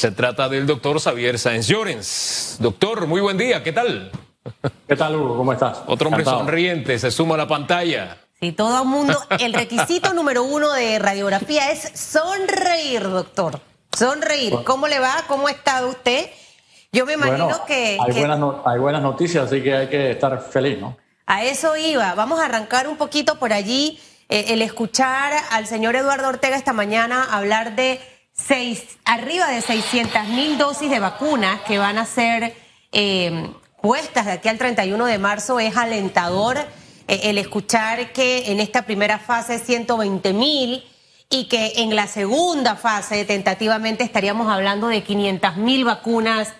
Se 0.00 0.12
trata 0.12 0.48
del 0.48 0.66
doctor 0.66 0.98
Xavier 0.98 1.38
Sáenz 1.38 1.68
Llorens. 1.68 2.56
Doctor, 2.58 3.06
muy 3.06 3.20
buen 3.20 3.36
día, 3.36 3.62
¿qué 3.62 3.70
tal? 3.70 4.10
¿Qué 4.88 4.96
tal, 4.96 5.14
Hugo? 5.14 5.36
¿Cómo 5.36 5.52
estás? 5.52 5.82
Otro 5.86 6.08
hombre 6.08 6.24
sonriente, 6.24 6.98
se 6.98 7.10
suma 7.10 7.34
a 7.34 7.36
la 7.36 7.46
pantalla. 7.46 8.16
Sí, 8.40 8.52
todo 8.52 8.80
el 8.80 8.88
mundo. 8.88 9.20
El 9.38 9.52
requisito 9.52 10.14
número 10.14 10.42
uno 10.42 10.72
de 10.72 10.98
radiografía 10.98 11.70
es 11.70 11.82
sonreír, 12.00 13.02
doctor. 13.02 13.60
Sonreír. 13.92 14.54
¿Cómo 14.64 14.88
le 14.88 15.00
va? 15.00 15.16
¿Cómo 15.28 15.50
está 15.50 15.84
usted? 15.84 16.30
Yo 16.92 17.04
me 17.04 17.12
imagino 17.12 17.62
que, 17.66 17.98
hay, 18.00 18.12
Buenas 18.20 18.40
hay 18.64 18.78
buenas 18.78 19.02
noticias, 19.02 19.44
así 19.44 19.62
que 19.62 19.76
hay 19.76 19.88
que 19.88 20.12
estar 20.12 20.40
feliz, 20.40 20.80
¿no? 20.80 20.96
A 21.26 21.44
eso 21.44 21.76
iba. 21.76 22.14
Vamos 22.14 22.40
a 22.40 22.46
arrancar 22.46 22.88
un 22.88 22.96
poquito 22.96 23.38
por 23.38 23.52
allí. 23.52 24.00
Eh, 24.30 24.54
el 24.54 24.62
escuchar 24.62 25.34
al 25.50 25.66
señor 25.66 25.94
Eduardo 25.94 26.28
Ortega 26.28 26.56
esta 26.56 26.72
mañana 26.72 27.22
hablar 27.30 27.76
de 27.76 28.00
seis, 28.46 28.98
arriba 29.04 29.48
de 29.48 29.60
600 29.60 30.26
mil 30.28 30.58
dosis 30.58 30.90
de 30.90 31.00
vacunas 31.00 31.60
que 31.62 31.78
van 31.78 31.98
a 31.98 32.06
ser 32.06 32.54
eh, 32.92 33.50
puestas 33.80 34.26
de 34.26 34.32
aquí 34.32 34.48
al 34.48 34.58
31 34.58 35.06
de 35.06 35.18
marzo 35.18 35.60
es 35.60 35.76
alentador. 35.76 36.58
Eh, 37.08 37.20
el 37.24 37.38
escuchar 37.38 38.12
que 38.12 38.52
en 38.52 38.60
esta 38.60 38.82
primera 38.82 39.18
fase 39.18 39.58
120 39.58 40.32
mil 40.32 40.84
y 41.28 41.44
que 41.44 41.74
en 41.76 41.94
la 41.94 42.06
segunda 42.06 42.76
fase 42.76 43.24
tentativamente 43.24 44.04
estaríamos 44.04 44.48
hablando 44.48 44.88
de 44.88 45.02
500 45.02 45.56
mil 45.56 45.84
vacunas. 45.84 46.54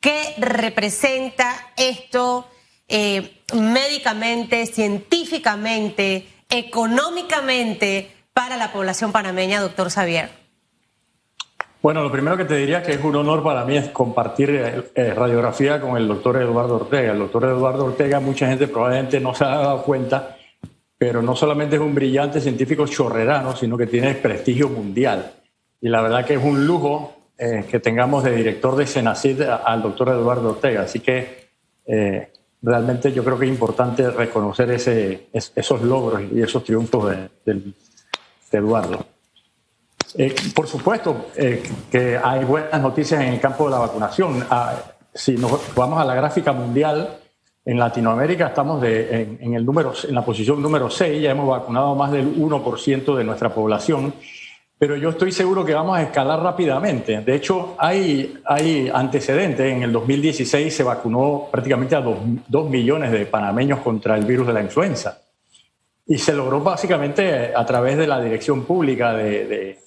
¿Qué 0.00 0.34
representa 0.38 1.72
esto 1.76 2.48
eh, 2.88 3.40
médicamente, 3.54 4.66
científicamente, 4.66 6.28
económicamente 6.50 8.12
para 8.32 8.56
la 8.56 8.72
población 8.72 9.12
panameña, 9.12 9.60
doctor 9.60 9.90
Xavier? 9.90 10.43
Bueno, 11.84 12.02
lo 12.02 12.10
primero 12.10 12.34
que 12.34 12.46
te 12.46 12.56
diría 12.56 12.82
que 12.82 12.92
es 12.92 13.04
un 13.04 13.14
honor 13.14 13.42
para 13.42 13.62
mí 13.66 13.76
es 13.76 13.90
compartir 13.90 14.48
eh, 14.48 14.84
eh, 14.94 15.12
radiografía 15.12 15.78
con 15.82 15.98
el 15.98 16.08
doctor 16.08 16.38
Eduardo 16.38 16.76
Ortega. 16.76 17.12
El 17.12 17.18
doctor 17.18 17.44
Eduardo 17.44 17.84
Ortega, 17.84 18.20
mucha 18.20 18.46
gente 18.46 18.68
probablemente 18.68 19.20
no 19.20 19.34
se 19.34 19.44
ha 19.44 19.48
dado 19.48 19.82
cuenta, 19.82 20.34
pero 20.96 21.20
no 21.20 21.36
solamente 21.36 21.76
es 21.76 21.82
un 21.82 21.94
brillante 21.94 22.40
científico 22.40 22.86
chorrerano, 22.86 23.54
sino 23.54 23.76
que 23.76 23.86
tiene 23.86 24.14
prestigio 24.14 24.70
mundial. 24.70 25.30
Y 25.82 25.90
la 25.90 26.00
verdad 26.00 26.24
que 26.24 26.36
es 26.36 26.42
un 26.42 26.66
lujo 26.66 27.16
eh, 27.36 27.66
que 27.70 27.80
tengamos 27.80 28.24
de 28.24 28.34
director 28.34 28.76
de 28.76 28.86
Senacid 28.86 29.42
al 29.42 29.82
doctor 29.82 30.08
Eduardo 30.08 30.52
Ortega. 30.52 30.84
Así 30.84 31.00
que 31.00 31.50
realmente 32.62 33.12
yo 33.12 33.22
creo 33.22 33.38
que 33.38 33.44
es 33.44 33.50
importante 33.50 34.10
reconocer 34.10 34.70
ese, 34.70 35.26
esos 35.34 35.82
logros 35.82 36.22
y 36.32 36.40
esos 36.40 36.64
triunfos 36.64 37.14
de 37.44 37.60
Eduardo. 38.52 39.13
Eh, 40.16 40.32
por 40.54 40.68
supuesto 40.68 41.26
eh, 41.34 41.60
que 41.90 42.16
hay 42.16 42.44
buenas 42.44 42.80
noticias 42.80 43.20
en 43.20 43.34
el 43.34 43.40
campo 43.40 43.64
de 43.64 43.72
la 43.72 43.78
vacunación. 43.78 44.46
Ah, 44.48 44.74
si 45.12 45.36
nos 45.36 45.74
vamos 45.74 46.00
a 46.00 46.04
la 46.04 46.14
gráfica 46.14 46.52
mundial, 46.52 47.18
en 47.64 47.78
Latinoamérica 47.78 48.48
estamos 48.48 48.80
de, 48.80 49.36
en, 49.40 49.54
el 49.54 49.64
número, 49.64 49.92
en 50.06 50.14
la 50.14 50.24
posición 50.24 50.62
número 50.62 50.88
6, 50.88 51.20
ya 51.20 51.30
hemos 51.30 51.48
vacunado 51.48 51.94
más 51.94 52.12
del 52.12 52.36
1% 52.36 53.16
de 53.16 53.24
nuestra 53.24 53.52
población, 53.52 54.14
pero 54.78 54.96
yo 54.96 55.10
estoy 55.10 55.32
seguro 55.32 55.64
que 55.64 55.74
vamos 55.74 55.96
a 55.96 56.02
escalar 56.02 56.40
rápidamente. 56.40 57.20
De 57.22 57.34
hecho, 57.34 57.74
hay, 57.78 58.38
hay 58.44 58.90
antecedentes. 58.92 59.72
En 59.72 59.82
el 59.82 59.92
2016 59.92 60.76
se 60.76 60.82
vacunó 60.82 61.48
prácticamente 61.50 61.96
a 61.96 62.02
2 62.02 62.70
millones 62.70 63.10
de 63.10 63.26
panameños 63.26 63.80
contra 63.80 64.16
el 64.16 64.24
virus 64.26 64.46
de 64.46 64.52
la 64.52 64.60
influenza. 64.60 65.22
Y 66.06 66.18
se 66.18 66.34
logró 66.34 66.60
básicamente 66.60 67.54
a 67.56 67.64
través 67.64 67.96
de 67.96 68.06
la 68.06 68.20
dirección 68.20 68.64
pública 68.64 69.14
de 69.14 69.78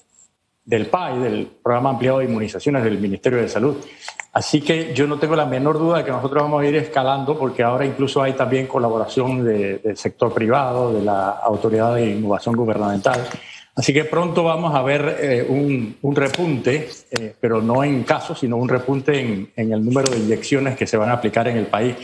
del 0.68 0.88
PAI, 0.88 1.20
del 1.20 1.48
Programa 1.64 1.92
Ampliado 1.92 2.20
de 2.20 2.26
Inmunizaciones 2.26 2.84
del 2.84 3.00
Ministerio 3.00 3.40
de 3.40 3.48
Salud. 3.48 3.78
Así 4.34 4.62
que 4.62 4.94
yo 4.94 5.08
no 5.08 5.18
tengo 5.18 5.34
la 5.36 5.46
menor 5.46 5.80
duda 5.80 6.00
de 6.00 6.04
que 6.04 6.12
nosotros 6.12 6.44
vamos 6.44 6.62
a 6.62 6.68
ir 6.68 6.76
escalando 6.76 7.40
porque 7.40 7.64
ahora 7.64 7.86
incluso 7.86 8.22
hay 8.22 8.34
también 8.34 8.68
colaboración 8.68 9.46
del 9.46 9.96
sector 9.96 10.34
privado, 10.34 10.94
de 10.94 11.04
la 11.04 11.30
Autoridad 11.30 11.96
de 11.96 12.12
Innovación 12.12 12.56
Gubernamental. 12.58 13.26
Así 13.76 13.94
que 13.94 14.04
pronto 14.04 14.44
vamos 14.44 14.76
a 14.76 14.82
ver 14.82 15.18
eh, 15.22 15.48
un, 15.48 16.16
repunte, 16.16 16.90
eh, 17.12 17.34
pero 17.40 17.62
no 17.62 17.84
en 17.84 18.04
casos, 18.04 18.40
sino 18.40 18.58
un 18.58 18.68
repunte 18.68 19.22
en, 19.22 19.52
en 19.56 19.72
el 19.72 19.86
número 19.86 20.12
de 20.12 20.18
inyecciones 20.18 20.76
que 20.76 20.86
se 20.86 20.98
van 20.98 21.10
a 21.10 21.14
aplicar 21.14 21.48
en 21.48 21.56
el 21.56 21.68
país. 21.68 21.96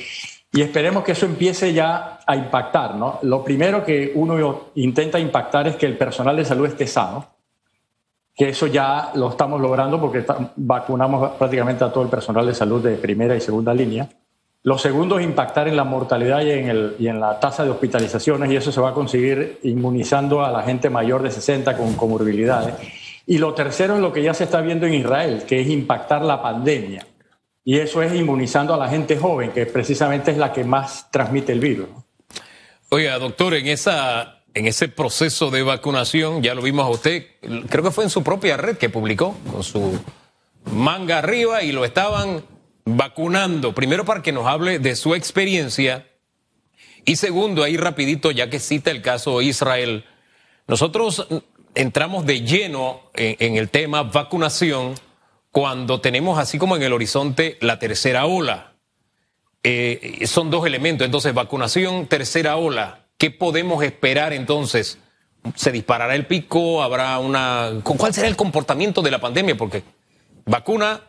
Y 0.53 0.61
esperemos 0.61 1.03
que 1.03 1.11
eso 1.11 1.25
empiece 1.25 1.73
ya 1.73 2.19
a 2.25 2.35
impactar. 2.35 2.95
¿no? 2.95 3.19
Lo 3.23 3.43
primero 3.43 3.83
que 3.83 4.13
uno 4.15 4.69
intenta 4.75 5.19
impactar 5.19 5.67
es 5.67 5.75
que 5.75 5.88
el 5.88 5.97
personal 5.97 6.38
de 6.38 6.45
salud 6.45 6.67
esté 6.67 6.88
sano 6.88 7.32
que 8.35 8.49
eso 8.49 8.67
ya 8.67 9.11
lo 9.16 9.29
estamos 9.29 9.61
logrando 9.61 9.99
porque 9.99 10.25
vacunamos 10.55 11.31
prácticamente 11.31 11.83
a 11.83 11.91
todo 11.91 12.03
el 12.03 12.09
personal 12.09 12.45
de 12.45 12.55
salud 12.55 12.83
de 12.83 12.95
primera 12.95 13.35
y 13.35 13.41
segunda 13.41 13.73
línea. 13.73 14.09
Lo 14.63 14.77
segundo 14.77 15.19
es 15.19 15.25
impactar 15.25 15.67
en 15.67 15.75
la 15.75 15.83
mortalidad 15.83 16.41
y 16.41 16.51
en, 16.51 16.69
el, 16.69 16.95
y 16.97 17.07
en 17.07 17.19
la 17.19 17.39
tasa 17.39 17.63
de 17.63 17.69
hospitalizaciones 17.69 18.49
y 18.49 18.55
eso 18.55 18.71
se 18.71 18.79
va 18.79 18.89
a 18.89 18.94
conseguir 18.94 19.59
inmunizando 19.63 20.44
a 20.44 20.51
la 20.51 20.63
gente 20.63 20.89
mayor 20.89 21.21
de 21.21 21.31
60 21.31 21.75
con 21.77 21.94
comorbilidades. 21.95 22.75
Y 23.25 23.38
lo 23.38 23.53
tercero 23.53 23.95
es 23.95 24.01
lo 24.01 24.13
que 24.13 24.23
ya 24.23 24.33
se 24.33 24.45
está 24.45 24.61
viendo 24.61 24.85
en 24.85 24.94
Israel, 24.94 25.44
que 25.47 25.61
es 25.61 25.67
impactar 25.67 26.21
la 26.21 26.41
pandemia. 26.41 27.05
Y 27.65 27.79
eso 27.79 28.01
es 28.01 28.13
inmunizando 28.13 28.73
a 28.73 28.77
la 28.77 28.89
gente 28.89 29.17
joven, 29.17 29.51
que 29.51 29.65
precisamente 29.65 30.31
es 30.31 30.38
la 30.38 30.51
que 30.51 30.63
más 30.63 31.09
transmite 31.11 31.51
el 31.51 31.59
virus. 31.59 31.88
Oiga, 32.89 33.17
doctor, 33.19 33.53
en 33.53 33.67
esa 33.67 34.42
en 34.53 34.67
ese 34.67 34.87
proceso 34.87 35.49
de 35.49 35.63
vacunación, 35.63 36.43
ya 36.43 36.53
lo 36.53 36.61
vimos 36.61 36.85
a 36.85 36.89
usted, 36.89 37.25
creo 37.69 37.83
que 37.83 37.91
fue 37.91 38.03
en 38.03 38.09
su 38.09 38.23
propia 38.23 38.57
red 38.57 38.77
que 38.77 38.89
publicó, 38.89 39.35
con 39.51 39.63
su 39.63 39.99
manga 40.71 41.19
arriba 41.19 41.63
y 41.63 41.71
lo 41.71 41.85
estaban 41.85 42.43
vacunando. 42.85 43.73
Primero 43.73 44.05
para 44.05 44.21
que 44.21 44.31
nos 44.31 44.45
hable 44.45 44.79
de 44.79 44.95
su 44.95 45.15
experiencia 45.15 46.07
y 47.05 47.15
segundo, 47.15 47.63
ahí 47.63 47.77
rapidito, 47.77 48.31
ya 48.31 48.49
que 48.49 48.59
cita 48.59 48.91
el 48.91 49.01
caso 49.01 49.41
Israel, 49.41 50.05
nosotros 50.67 51.27
entramos 51.75 52.25
de 52.25 52.41
lleno 52.41 53.01
en, 53.15 53.57
el 53.57 53.69
tema 53.69 54.03
vacunación 54.03 54.93
cuando 55.51 55.99
tenemos 55.99 56.39
así 56.39 56.57
como 56.57 56.75
en 56.75 56.83
el 56.83 56.93
horizonte 56.93 57.57
la 57.59 57.79
tercera 57.79 58.25
ola. 58.25 58.73
Eh, 59.63 60.25
son 60.27 60.49
dos 60.49 60.65
elementos, 60.65 61.05
entonces 61.05 61.33
vacunación, 61.33 62.07
tercera 62.07 62.57
ola 62.57 63.02
¿Qué 63.23 63.31
podemos 63.31 63.81
esperar 63.85 64.34
entonces? 64.34 65.00
¿Se 65.56 65.72
disparará 65.72 66.13
el 66.13 66.25
pico? 66.25 66.84
¿Habrá 66.84 67.19
una... 67.19 67.69
¿Cuál 67.81 68.13
será 68.13 68.28
el 68.28 68.35
comportamiento 68.35 69.01
de 69.01 69.11
la 69.11 69.22
pandemia? 69.22 69.56
Porque 69.56 69.81
vacuna, 70.45 71.00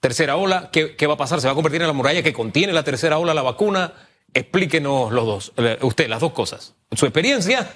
tercera 0.00 0.34
ola, 0.34 0.70
¿qué, 0.72 1.06
va 1.06 1.14
a 1.14 1.16
pasar? 1.16 1.40
¿Se 1.40 1.46
va 1.46 1.52
a 1.52 1.54
convertir 1.54 1.80
en 1.80 1.86
la 1.86 1.92
muralla 1.92 2.24
que 2.24 2.32
contiene 2.32 2.72
la 2.72 2.82
tercera 2.82 3.18
ola, 3.18 3.34
la 3.34 3.42
vacuna? 3.42 3.92
Explíquenos 4.34 5.12
los 5.12 5.26
dos, 5.26 5.52
usted, 5.82 6.08
las 6.08 6.18
dos 6.18 6.32
cosas, 6.32 6.74
su 6.90 7.06
experiencia 7.06 7.70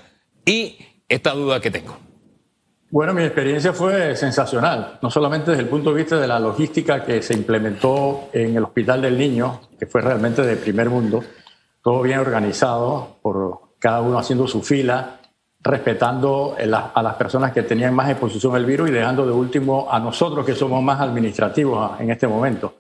y 0.45 0.77
esta 1.09 1.31
duda 1.31 1.61
que 1.61 1.71
tengo. 1.71 1.97
Bueno, 2.91 3.15
mi 3.15 3.23
experiencia 3.23 3.73
fue 3.73 4.17
sensacional, 4.17 4.99
no 5.01 5.09
solamente 5.09 5.53
desde 5.53 5.63
el 5.63 5.69
punto 5.69 5.91
de 5.91 6.03
vista 6.03 6.19
de 6.19 6.27
la 6.27 6.41
logística 6.41 7.05
que 7.05 7.23
se 7.23 7.33
implementó 7.35 8.29
en 8.33 8.57
el 8.57 8.65
Hospital 8.65 9.03
del 9.03 9.17
Niño, 9.17 9.61
que 9.79 9.87
fue 9.87 10.01
realmente 10.01 10.43
de 10.43 10.57
primer 10.57 10.91
mundo, 10.91 11.23
todo 11.81 12.03
bien 12.03 12.19
organizado 12.19 13.19
por 13.23 13.68
cada 13.79 14.01
uno 14.01 14.19
haciendo 14.19 14.47
su 14.47 14.63
fila, 14.63 15.19
respetando 15.61 16.57
a 16.59 17.03
las 17.03 17.15
personas 17.17 17.53
que 17.53 17.63
tenían 17.63 17.95
más 17.95 18.09
exposición 18.11 18.55
al 18.55 18.65
virus 18.65 18.89
y 18.89 18.93
dejando 18.93 19.27
de 19.27 19.33
último 19.33 19.89
a 19.91 19.99
nosotros 19.99 20.47
que 20.47 20.55
somos 20.55 20.83
más 20.83 21.01
administrativos 21.01 22.01
en 22.01 22.11
este 22.11 22.29
momento. 22.29 22.75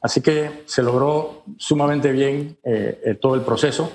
Así 0.00 0.20
que 0.20 0.62
se 0.64 0.82
logró 0.82 1.42
sumamente 1.58 2.12
bien 2.12 2.56
eh, 2.62 3.00
eh, 3.04 3.14
todo 3.16 3.34
el 3.34 3.42
proceso. 3.42 3.92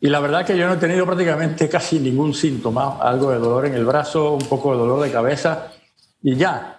Y 0.00 0.08
la 0.08 0.20
verdad 0.20 0.44
que 0.44 0.56
yo 0.56 0.66
no 0.68 0.74
he 0.74 0.76
tenido 0.76 1.04
prácticamente 1.04 1.68
casi 1.68 1.98
ningún 1.98 2.34
síntoma, 2.34 2.98
algo 3.00 3.30
de 3.30 3.38
dolor 3.38 3.66
en 3.66 3.74
el 3.74 3.84
brazo, 3.84 4.34
un 4.34 4.46
poco 4.46 4.72
de 4.72 4.78
dolor 4.78 5.02
de 5.02 5.10
cabeza 5.10 5.72
y 6.22 6.36
ya. 6.36 6.74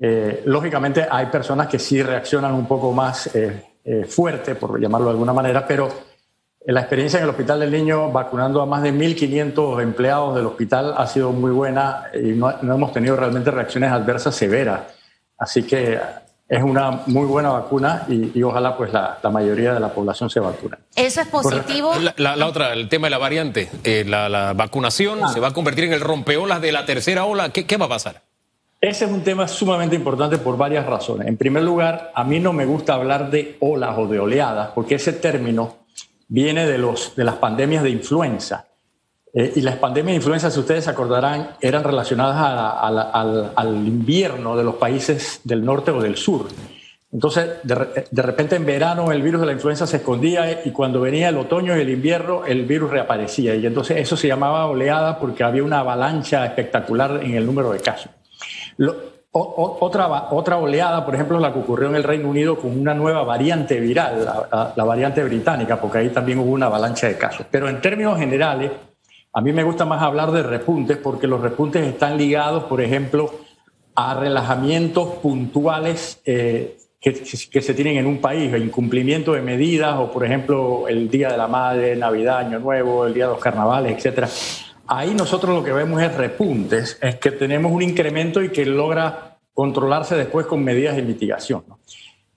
Eh, 0.00 0.42
lógicamente 0.46 1.06
hay 1.08 1.26
personas 1.26 1.68
que 1.68 1.78
sí 1.78 2.02
reaccionan 2.02 2.52
un 2.52 2.66
poco 2.66 2.92
más 2.92 3.30
fuerte, 4.08 4.54
por 4.54 4.80
llamarlo 4.80 5.08
de 5.08 5.10
alguna 5.10 5.34
manera, 5.34 5.66
pero 5.66 5.90
la 6.72 6.80
experiencia 6.80 7.18
en 7.18 7.24
el 7.24 7.30
Hospital 7.30 7.60
del 7.60 7.70
Niño 7.70 8.10
vacunando 8.10 8.62
a 8.62 8.66
más 8.66 8.82
de 8.82 8.92
1.500 8.92 9.82
empleados 9.82 10.34
del 10.34 10.46
hospital 10.46 10.94
ha 10.96 11.06
sido 11.06 11.30
muy 11.32 11.50
buena 11.50 12.04
y 12.14 12.28
no, 12.28 12.50
hemos 12.50 12.92
tenido 12.92 13.16
realmente 13.16 13.50
reacciones 13.50 13.92
adversas 13.92 14.34
severas. 14.34 14.80
Así 15.36 15.64
que 15.64 16.00
es 16.48 16.62
una 16.62 17.02
muy 17.06 17.26
buena 17.26 17.50
vacuna 17.50 18.04
y, 18.08 18.42
ojalá 18.42 18.76
pues 18.76 18.92
la, 18.92 19.18
mayoría 19.30 19.74
de 19.74 19.80
la 19.80 19.88
población 19.90 20.30
se 20.30 20.40
vacune. 20.40 20.76
¿Eso 20.96 21.20
es 21.20 21.28
positivo? 21.28 21.92
La, 22.16 22.46
otra, 22.46 22.72
el 22.72 22.88
tema 22.88 23.08
de 23.08 23.10
la 23.10 23.18
variante, 23.18 23.68
eh, 23.82 24.04
la, 24.06 24.54
vacunación 24.54 25.20
ah. 25.22 25.28
se 25.28 25.40
va 25.40 25.48
a 25.48 25.52
convertir 25.52 25.84
en 25.84 25.92
el 25.92 26.00
rompeolas 26.00 26.62
de 26.62 26.72
la 26.72 26.86
tercera 26.86 27.26
ola. 27.26 27.50
¿Qué, 27.50 27.66
¿Qué 27.66 27.76
va 27.76 27.86
a 27.86 27.90
pasar? 27.90 28.22
Ese 28.80 29.06
es 29.06 29.10
un 29.10 29.22
tema 29.22 29.48
sumamente 29.48 29.96
importante 29.96 30.38
por 30.38 30.56
varias 30.56 30.86
razones. 30.86 31.26
En 31.26 31.36
primer 31.36 31.62
lugar, 31.62 32.12
a 32.14 32.24
mí 32.24 32.38
no 32.38 32.52
me 32.52 32.66
gusta 32.66 32.94
hablar 32.94 33.30
de 33.30 33.56
olas 33.60 33.96
o 33.98 34.06
de 34.06 34.18
oleadas 34.18 34.70
porque 34.74 34.96
ese 34.96 35.14
término 35.14 35.83
viene 36.34 36.66
de, 36.66 36.78
los, 36.78 37.14
de 37.14 37.22
las 37.22 37.36
pandemias 37.36 37.84
de 37.84 37.90
influenza. 37.90 38.66
Eh, 39.32 39.52
y 39.54 39.60
las 39.60 39.76
pandemias 39.76 40.14
de 40.14 40.16
influenza, 40.16 40.50
si 40.50 40.58
ustedes 40.58 40.88
acordarán, 40.88 41.50
eran 41.60 41.84
relacionadas 41.84 43.52
al, 43.56 43.76
invierno 43.76 44.56
de 44.56 44.64
los 44.64 44.74
países 44.74 45.40
del 45.44 45.64
norte 45.64 45.92
o 45.92 46.02
del 46.02 46.16
sur. 46.16 46.48
Entonces, 47.12 47.50
de, 47.62 48.04
de, 48.10 48.22
repente 48.22 48.56
en 48.56 48.66
verano 48.66 49.12
el 49.12 49.22
virus 49.22 49.42
de 49.42 49.46
la 49.46 49.52
influenza 49.52 49.86
se 49.86 49.98
escondía 49.98 50.62
y 50.64 50.72
cuando 50.72 51.00
venía 51.00 51.28
el 51.28 51.36
otoño 51.36 51.76
y 51.76 51.80
el 51.80 51.90
invierno 51.90 52.44
el 52.44 52.64
virus 52.64 52.90
reaparecía. 52.90 53.54
Y 53.54 53.64
entonces 53.64 53.98
eso 53.98 54.16
se 54.16 54.26
llamaba 54.26 54.66
oleada 54.66 55.20
porque 55.20 55.44
había 55.44 55.62
una 55.62 55.78
avalancha 55.78 56.44
espectacular 56.44 57.20
en 57.22 57.36
el 57.36 57.46
número 57.46 57.70
de 57.70 57.78
casos. 57.78 58.10
Lo, 58.76 59.13
otra, 59.36 60.28
otra 60.30 60.58
oleada, 60.58 61.04
por 61.04 61.14
ejemplo, 61.14 61.40
la 61.40 61.52
que 61.52 61.58
ocurrió 61.58 61.88
en 61.88 61.96
el 61.96 62.04
Reino 62.04 62.28
Unido 62.28 62.56
con 62.56 62.78
una 62.78 62.94
nueva 62.94 63.24
variante 63.24 63.80
viral, 63.80 64.24
la, 64.76 64.84
variante 64.84 65.24
británica, 65.24 65.80
porque 65.80 65.98
ahí 65.98 66.10
también 66.10 66.38
hubo 66.38 66.52
una 66.52 66.66
avalancha 66.66 67.08
de 67.08 67.18
casos. 67.18 67.44
Pero 67.50 67.68
en 67.68 67.80
términos 67.80 68.16
generales, 68.16 68.70
a 69.32 69.40
mí 69.40 69.52
me 69.52 69.64
gusta 69.64 69.84
más 69.84 70.00
hablar 70.02 70.30
de 70.30 70.44
repuntes 70.44 70.98
porque 70.98 71.26
los 71.26 71.40
repuntes 71.40 71.84
están 71.84 72.16
ligados, 72.16 72.64
por 72.64 72.80
ejemplo, 72.80 73.34
a 73.96 74.14
relajamientos 74.14 75.16
puntuales 75.16 76.20
eh, 76.24 76.76
que, 77.00 77.12
se 77.60 77.74
tienen 77.74 77.96
en 77.96 78.06
un 78.06 78.18
país, 78.20 78.54
incumplimiento 78.56 79.32
de 79.32 79.42
medidas 79.42 79.96
o, 79.98 80.12
por 80.12 80.24
ejemplo, 80.24 80.86
el 80.86 81.10
Día 81.10 81.30
de 81.30 81.36
la 81.36 81.48
Madre, 81.48 81.96
Navidad, 81.96 82.38
Año 82.38 82.60
Nuevo, 82.60 83.04
el 83.04 83.14
Día 83.14 83.26
de 83.26 83.32
los 83.32 83.40
Carnavales, 83.40 83.96
etcétera. 83.96 84.28
Ahí 84.86 85.14
nosotros 85.14 85.54
lo 85.54 85.64
que 85.64 85.72
vemos 85.72 86.02
es 86.02 86.14
repuntes, 86.14 86.98
es 87.00 87.16
que 87.16 87.30
tenemos 87.30 87.72
un 87.72 87.82
incremento 87.82 88.42
y 88.42 88.50
que 88.50 88.66
logra 88.66 89.38
controlarse 89.54 90.16
después 90.16 90.46
con 90.46 90.62
medidas 90.62 90.96
de 90.96 91.02
mitigación. 91.02 91.64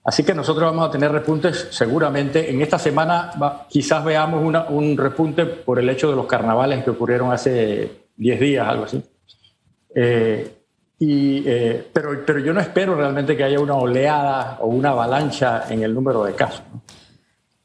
Así 0.04 0.24
que 0.24 0.34
nosotros 0.34 0.64
vamos 0.70 0.88
a 0.88 0.90
tener 0.90 1.12
repuntes 1.12 1.68
seguramente. 1.70 2.50
En 2.50 2.62
esta 2.62 2.78
semana 2.78 3.32
quizás 3.68 4.02
veamos 4.04 4.42
un 4.70 4.96
repunte 4.96 5.44
por 5.44 5.78
el 5.78 5.88
hecho 5.90 6.08
de 6.08 6.16
los 6.16 6.26
carnavales 6.26 6.82
que 6.82 6.90
ocurrieron 6.90 7.30
hace 7.30 7.90
10 8.16 8.40
días, 8.40 8.66
algo 8.66 8.84
así. 8.84 9.02
Eh, 9.94 10.54
eh, 11.00 11.88
pero, 11.92 12.24
pero 12.24 12.38
yo 12.38 12.52
no 12.52 12.60
espero 12.60 12.94
realmente 12.94 13.36
que 13.36 13.44
haya 13.44 13.60
una 13.60 13.74
oleada 13.74 14.58
o 14.60 14.68
una 14.68 14.90
avalancha 14.90 15.64
en 15.68 15.82
el 15.82 15.94
número 15.94 16.24
de 16.24 16.34
casos. 16.34 16.62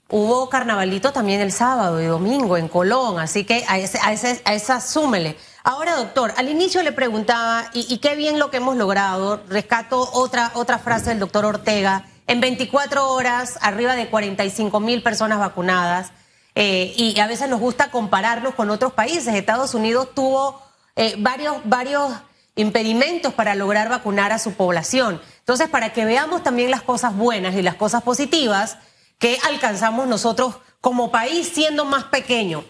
Hubo 0.09 0.49
carnavalito 0.49 1.11
también 1.11 1.41
el 1.41 1.51
sábado 1.51 2.01
y 2.01 2.05
domingo 2.05 2.57
en 2.57 2.67
Colón, 2.67 3.19
así 3.19 3.45
que 3.45 3.65
a, 3.67 3.79
esa 3.79 4.81
súmele. 4.81 5.37
Ahora, 5.63 5.95
doctor, 5.95 6.33
al 6.37 6.49
inicio 6.49 6.83
le 6.83 6.91
preguntaba, 6.91 7.69
y, 7.73 7.97
qué 7.99 8.15
bien 8.15 8.37
lo 8.37 8.51
que 8.51 8.57
hemos 8.57 8.75
logrado, 8.75 9.41
rescato 9.47 10.09
otra, 10.13 10.51
otra 10.55 10.77
frase 10.77 11.09
del 11.09 11.19
doctor 11.19 11.45
Ortega, 11.45 12.05
en 12.27 12.41
24 12.41 13.11
horas, 13.11 13.57
arriba 13.61 13.95
de 13.95 14.07
45 14.09 14.79
mil 14.81 15.01
personas 15.01 15.39
vacunadas, 15.39 16.11
eh, 16.55 16.93
y 16.95 17.19
a 17.19 17.27
veces 17.27 17.49
nos 17.49 17.59
gusta 17.59 17.89
compararlos 17.89 18.53
con 18.55 18.69
otros 18.69 18.93
países. 18.93 19.33
Estados 19.33 19.73
Unidos 19.73 20.09
tuvo 20.13 20.61
eh, 20.95 21.15
varios, 21.17 21.57
varios 21.63 22.11
impedimentos 22.55 23.33
para 23.33 23.55
lograr 23.55 23.89
vacunar 23.89 24.31
a 24.31 24.37
su 24.39 24.53
población. 24.53 25.21
Entonces, 25.39 25.69
para 25.69 25.91
que 25.93 26.05
veamos 26.05 26.43
también 26.43 26.69
las 26.69 26.83
cosas 26.83 27.15
buenas 27.15 27.55
y 27.55 27.61
las 27.61 27.75
cosas 27.75 28.03
positivas, 28.03 28.77
que 29.23 29.39
alcanzamos 29.41 30.05
nosotros 30.05 30.55
como 30.81 31.09
país 31.09 31.47
siendo 31.47 31.85
más 31.85 32.03
pequeño. 32.03 32.65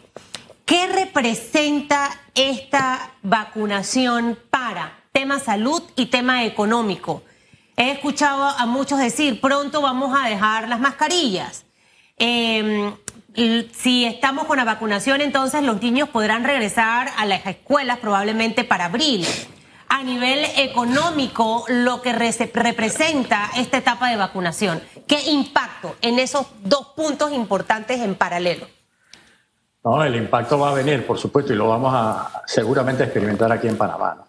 ¿Qué 0.66 0.86
representa 0.86 2.12
esta 2.36 3.10
vacunación 3.24 4.38
para 4.52 5.00
tema 5.12 5.40
salud 5.40 5.82
y 5.96 6.06
tema 6.06 6.44
económico? 6.46 7.24
He 7.76 7.90
escuchado 7.90 8.44
a 8.44 8.68
muchos 8.68 9.00
decir, 9.00 9.42
pronto 9.42 9.82
vamos 9.82 10.16
a 10.16 10.30
dejar 10.30 10.70
las 10.70 10.80
mascarillas. 10.80 11.66
Em, 12.18 12.94
si 13.76 14.06
estamos 14.06 14.46
con 14.46 14.58
la 14.58 14.64
vacunación, 14.64 15.22
entonces 15.22 15.64
los 15.64 15.82
niños 15.82 16.10
podrán 16.10 16.44
regresar 16.44 17.10
a 17.18 17.26
las 17.26 17.44
escuelas 17.48 17.98
probablemente 17.98 18.64
para 18.64 18.86
abril 18.86 19.26
a 19.94 20.01
nivel 20.01 20.44
económico 20.57 21.66
lo 21.68 22.01
que 22.01 22.13
representa 22.13 23.51
esta 23.56 23.78
etapa 23.78 24.10
de 24.10 24.18
vacunación. 24.18 24.81
¿Qué 25.06 25.30
impacto 25.30 25.95
en 26.01 26.18
esos 26.18 26.48
dos 26.63 26.94
puntos 26.95 27.31
importantes 27.31 28.01
en 28.01 28.16
paralelo? 28.16 28.66
No, 29.84 30.04
el 30.04 30.16
impacto 30.16 30.57
va 30.57 30.72
a 30.72 30.74
venir, 30.74 31.06
por 31.06 31.19
supuesto, 31.19 31.54
y 31.54 31.56
lo 31.56 31.68
vamos 31.68 31.94
a 31.94 32.42
seguramente 32.48 33.04
experimentar 33.04 33.51
aquí 33.51 33.68
en 33.68 33.78
Panamá. 33.78 34.25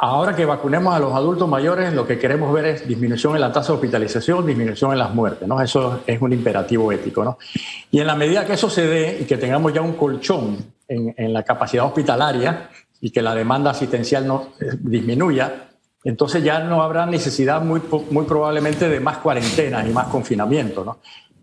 Ahora 0.00 0.34
que 0.34 0.44
vacunemos 0.44 0.92
a 0.92 0.98
los 0.98 1.14
adultos 1.14 1.48
mayores, 1.48 1.92
lo 1.92 2.04
que 2.04 2.18
queremos 2.18 2.52
ver 2.52 2.64
es 2.64 2.88
disminución 2.88 3.36
en 3.36 3.42
la 3.42 3.52
tasa 3.52 3.68
de 3.68 3.74
hospitalización, 3.74 4.44
disminución 4.44 4.90
en 4.90 4.98
las 4.98 5.14
muertes, 5.14 5.46
¿no? 5.46 5.62
Eso 5.62 6.00
es 6.04 6.20
un 6.20 6.32
imperativo 6.32 6.90
ético, 6.90 7.22
¿no? 7.22 7.38
Y 7.92 8.00
en 8.00 8.08
la 8.08 8.16
medida 8.16 8.44
que 8.44 8.54
eso 8.54 8.68
se 8.68 8.84
dé 8.88 9.18
y 9.20 9.24
que 9.24 9.36
tengamos 9.36 9.72
ya 9.72 9.82
un 9.82 9.92
colchón 9.92 10.74
en, 10.88 11.14
en 11.16 11.32
la 11.32 11.44
capacidad 11.44 11.84
hospitalaria, 11.84 12.70
y 13.00 13.10
que 13.10 13.22
la 13.22 13.34
demanda 13.34 13.70
asistencial 13.70 14.26
no 14.26 14.48
eh, 14.60 14.70
disminuya, 14.78 15.68
entonces 16.04 16.42
ya 16.42 16.60
no 16.60 16.82
habrá 16.82 17.06
necesidad 17.06 17.60
muy, 17.60 17.82
muy 18.10 18.24
probablemente 18.24 18.88
de 18.88 19.00
más 19.00 19.18
cuarentenas 19.18 19.86
y 19.86 19.90
más 19.90 20.08
confinamiento. 20.08 20.84
¿no? 20.84 20.98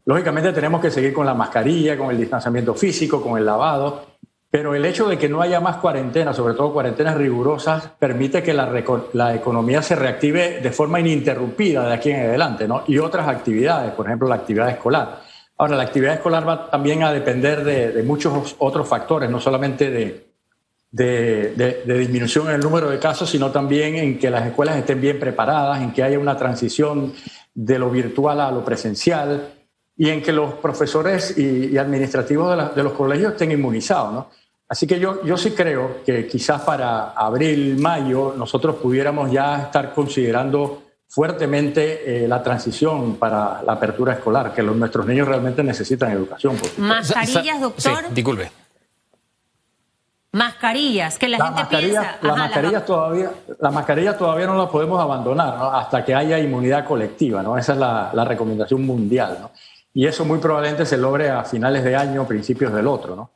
Lógicamente 0.05 0.53
tenemos 0.53 0.81
que 0.81 0.91
seguir 0.91 1.13
con 1.13 1.25
la 1.25 1.33
mascarilla, 1.33 1.97
con 1.97 2.11
el 2.11 2.17
distanciamiento 2.17 2.73
físico, 2.73 3.21
con 3.21 3.37
el 3.37 3.45
lavado, 3.45 4.15
pero 4.49 4.73
el 4.73 4.85
hecho 4.85 5.09
de 5.09 5.17
que 5.17 5.27
no 5.27 5.41
haya 5.41 5.59
más 5.59 5.77
cuarentenas, 5.77 6.35
sobre 6.35 6.53
todo 6.53 6.71
cuarentenas 6.71 7.17
rigurosas, 7.17 7.89
permite 7.99 8.41
que 8.41 8.53
la, 8.53 8.71
la, 9.11 9.35
economía 9.35 9.81
se 9.81 9.95
reactive 9.95 10.61
de 10.61 10.71
forma 10.71 10.99
ininterrumpida 11.01 11.85
de 11.87 11.93
aquí 11.93 12.11
en 12.11 12.21
adelante, 12.21 12.65
¿no? 12.65 12.83
Y 12.87 12.97
otras 12.97 13.27
actividades, 13.27 13.91
por 13.91 14.05
ejemplo, 14.05 14.29
la 14.29 14.35
actividad 14.35 14.69
escolar. 14.69 15.19
Ahora, 15.57 15.75
la 15.75 15.83
actividad 15.83 16.13
escolar 16.13 16.47
va 16.47 16.69
también 16.69 17.03
a 17.03 17.11
depender 17.11 17.65
de, 17.65 17.91
de 17.91 18.03
muchos 18.03 18.55
otros 18.59 18.87
factores, 18.87 19.29
no 19.29 19.41
solamente 19.41 19.89
de, 19.89 20.24
de, 20.95 21.83
disminución 21.85 22.47
en 22.47 22.55
el 22.55 22.61
número 22.61 22.89
de 22.89 22.99
casos, 22.99 23.29
sino 23.29 23.51
también 23.51 23.95
en 23.95 24.17
que 24.17 24.29
las 24.29 24.47
escuelas 24.47 24.77
estén 24.77 25.01
bien 25.01 25.19
preparadas, 25.19 25.81
en 25.81 25.91
que 25.91 26.01
haya 26.01 26.17
una 26.17 26.37
transición 26.37 27.13
de 27.53 27.79
lo 27.79 27.89
virtual 27.89 28.39
a 28.39 28.51
lo 28.51 28.63
presencial 28.63 29.53
y 29.97 30.09
en 30.09 30.21
que 30.21 30.31
los 30.31 30.53
profesores 30.55 31.37
y, 31.37 31.77
administrativos 31.77 32.75
de, 32.75 32.83
los 32.83 32.93
colegios 32.93 33.33
estén 33.33 33.51
inmunizados. 33.51 34.13
¿no? 34.13 34.29
Así 34.69 34.87
que 34.87 34.99
yo, 34.99 35.23
yo 35.25 35.35
sí 35.37 35.51
creo 35.51 36.01
que 36.05 36.27
quizás 36.27 36.61
para 36.61 37.11
abril, 37.11 37.77
mayo, 37.77 38.33
nosotros 38.37 38.77
pudiéramos 38.77 39.29
ya 39.31 39.63
estar 39.63 39.93
considerando 39.93 40.81
fuertemente 41.09 42.23
eh, 42.23 42.27
la 42.27 42.41
transición 42.41 43.17
para 43.17 43.61
la 43.63 43.73
apertura 43.73 44.13
escolar, 44.13 44.53
que 44.53 44.63
los, 44.63 44.75
nuestros 44.75 45.05
niños 45.05 45.27
realmente 45.27 45.61
necesitan 45.61 46.11
educación. 46.11 46.55
Mascarillas, 46.77 47.59
doctor. 47.59 48.03
Sí, 48.07 48.13
disculpe. 48.13 48.64
Mascarillas, 50.35 51.17
que 51.17 51.29
la, 51.29 51.45
gente 51.45 51.77
piensa. 51.77 52.17
Las 52.21 52.37
mascarillas, 52.37 52.85
todavía, 52.85 53.31
las 53.57 53.73
mascarillas 53.73 54.17
todavía 54.17 54.45
no 54.45 54.57
las 54.57 54.67
podemos 54.67 55.01
abandonar 55.01 55.55
hasta 55.75 56.03
que 56.03 56.13
haya 56.13 56.37
inmunidad 56.37 56.83
colectiva, 56.83 57.41
¿no? 57.41 57.57
Esa 57.57 57.71
es 57.71 57.79
la, 57.79 58.25
recomendación 58.25 58.85
mundial, 58.85 59.37
¿no? 59.39 59.51
Y 59.93 60.05
eso 60.05 60.25
muy 60.25 60.39
probablemente 60.39 60.85
se 60.85 60.97
logre 60.97 61.29
a 61.29 61.45
finales 61.45 61.85
de 61.85 61.95
año, 61.95 62.27
principios 62.27 62.73
del 62.73 62.85
otro, 62.85 63.15
¿no? 63.15 63.29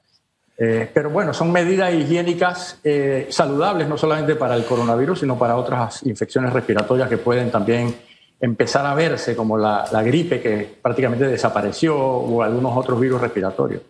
Eh, 0.58 0.91
pero 0.94 1.10
bueno, 1.10 1.34
son 1.34 1.53
medidas 1.53 1.94
higiénicas 1.94 2.82
eh, 2.84 3.27
saludables 3.29 3.88
no 3.88 3.98
solamente 3.98 4.36
para 4.36 4.56
el 4.56 4.65
coronavirus, 4.65 5.22
sino 5.22 5.39
para 5.39 5.56
otras 5.56 6.03
infecciones 6.06 6.51
respiratorias 6.51 7.08
que 7.08 7.18
pueden 7.18 7.50
también 7.50 7.96
empezar 8.41 8.86
a 8.86 8.94
verse, 8.94 9.38
como 9.38 9.58
la, 9.58 9.86
la 9.89 10.03
gripe 10.03 10.41
que 10.41 10.79
prácticamente 10.82 11.25
desapareció 11.29 11.98
o 11.98 12.44
algunos 12.44 12.75
otros 12.75 13.00
virus 13.00 13.22
respiratorios. 13.22 13.84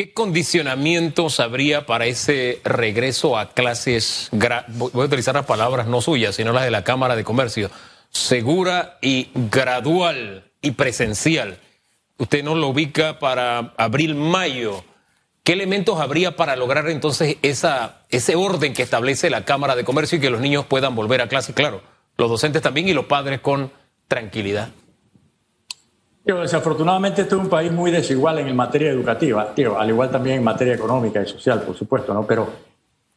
¿Qué 0.00 0.14
condicionamientos 0.14 1.40
habría 1.40 1.84
para 1.84 2.06
ese 2.06 2.62
regreso 2.64 3.36
a 3.36 3.50
clases, 3.50 4.30
voy 4.32 4.90
a 4.94 5.04
utilizar 5.04 5.34
las 5.34 5.44
palabras 5.44 5.88
no 5.88 6.00
suyas, 6.00 6.36
sino 6.36 6.54
las 6.54 6.64
de 6.64 6.70
la 6.70 6.84
Cámara 6.84 7.16
de 7.16 7.22
Comercio, 7.22 7.70
segura 8.08 8.96
y 9.02 9.28
gradual 9.34 10.52
y 10.62 10.70
presencial? 10.70 11.58
Usted 12.16 12.42
no 12.42 12.54
lo 12.54 12.68
ubica 12.68 13.18
para 13.18 13.74
abril-mayo. 13.76 14.82
¿Qué 15.42 15.52
elementos 15.52 16.00
habría 16.00 16.34
para 16.34 16.56
lograr 16.56 16.88
entonces 16.88 17.36
ese 17.42 18.36
orden 18.36 18.72
que 18.72 18.82
establece 18.82 19.28
la 19.28 19.44
Cámara 19.44 19.76
de 19.76 19.84
Comercio 19.84 20.16
y 20.16 20.22
que 20.22 20.30
los 20.30 20.40
niños 20.40 20.64
puedan 20.64 20.94
volver 20.94 21.20
a 21.20 21.28
clase? 21.28 21.52
Claro, 21.52 21.82
los 22.16 22.30
docentes 22.30 22.62
también 22.62 22.88
y 22.88 22.94
los 22.94 23.04
padres 23.04 23.40
con 23.40 23.70
tranquilidad. 24.08 24.70
Desafortunadamente 26.24 27.22
este 27.22 27.34
es 27.34 27.40
un 27.40 27.48
país 27.48 27.72
muy 27.72 27.90
desigual 27.90 28.38
en 28.38 28.54
materia 28.54 28.90
educativa, 28.90 29.54
tío, 29.54 29.78
al 29.78 29.88
igual 29.88 30.10
también 30.10 30.36
en 30.36 30.44
materia 30.44 30.74
económica 30.74 31.22
y 31.22 31.26
social, 31.26 31.62
por 31.62 31.74
supuesto, 31.74 32.12
¿no? 32.12 32.26
Pero 32.26 32.48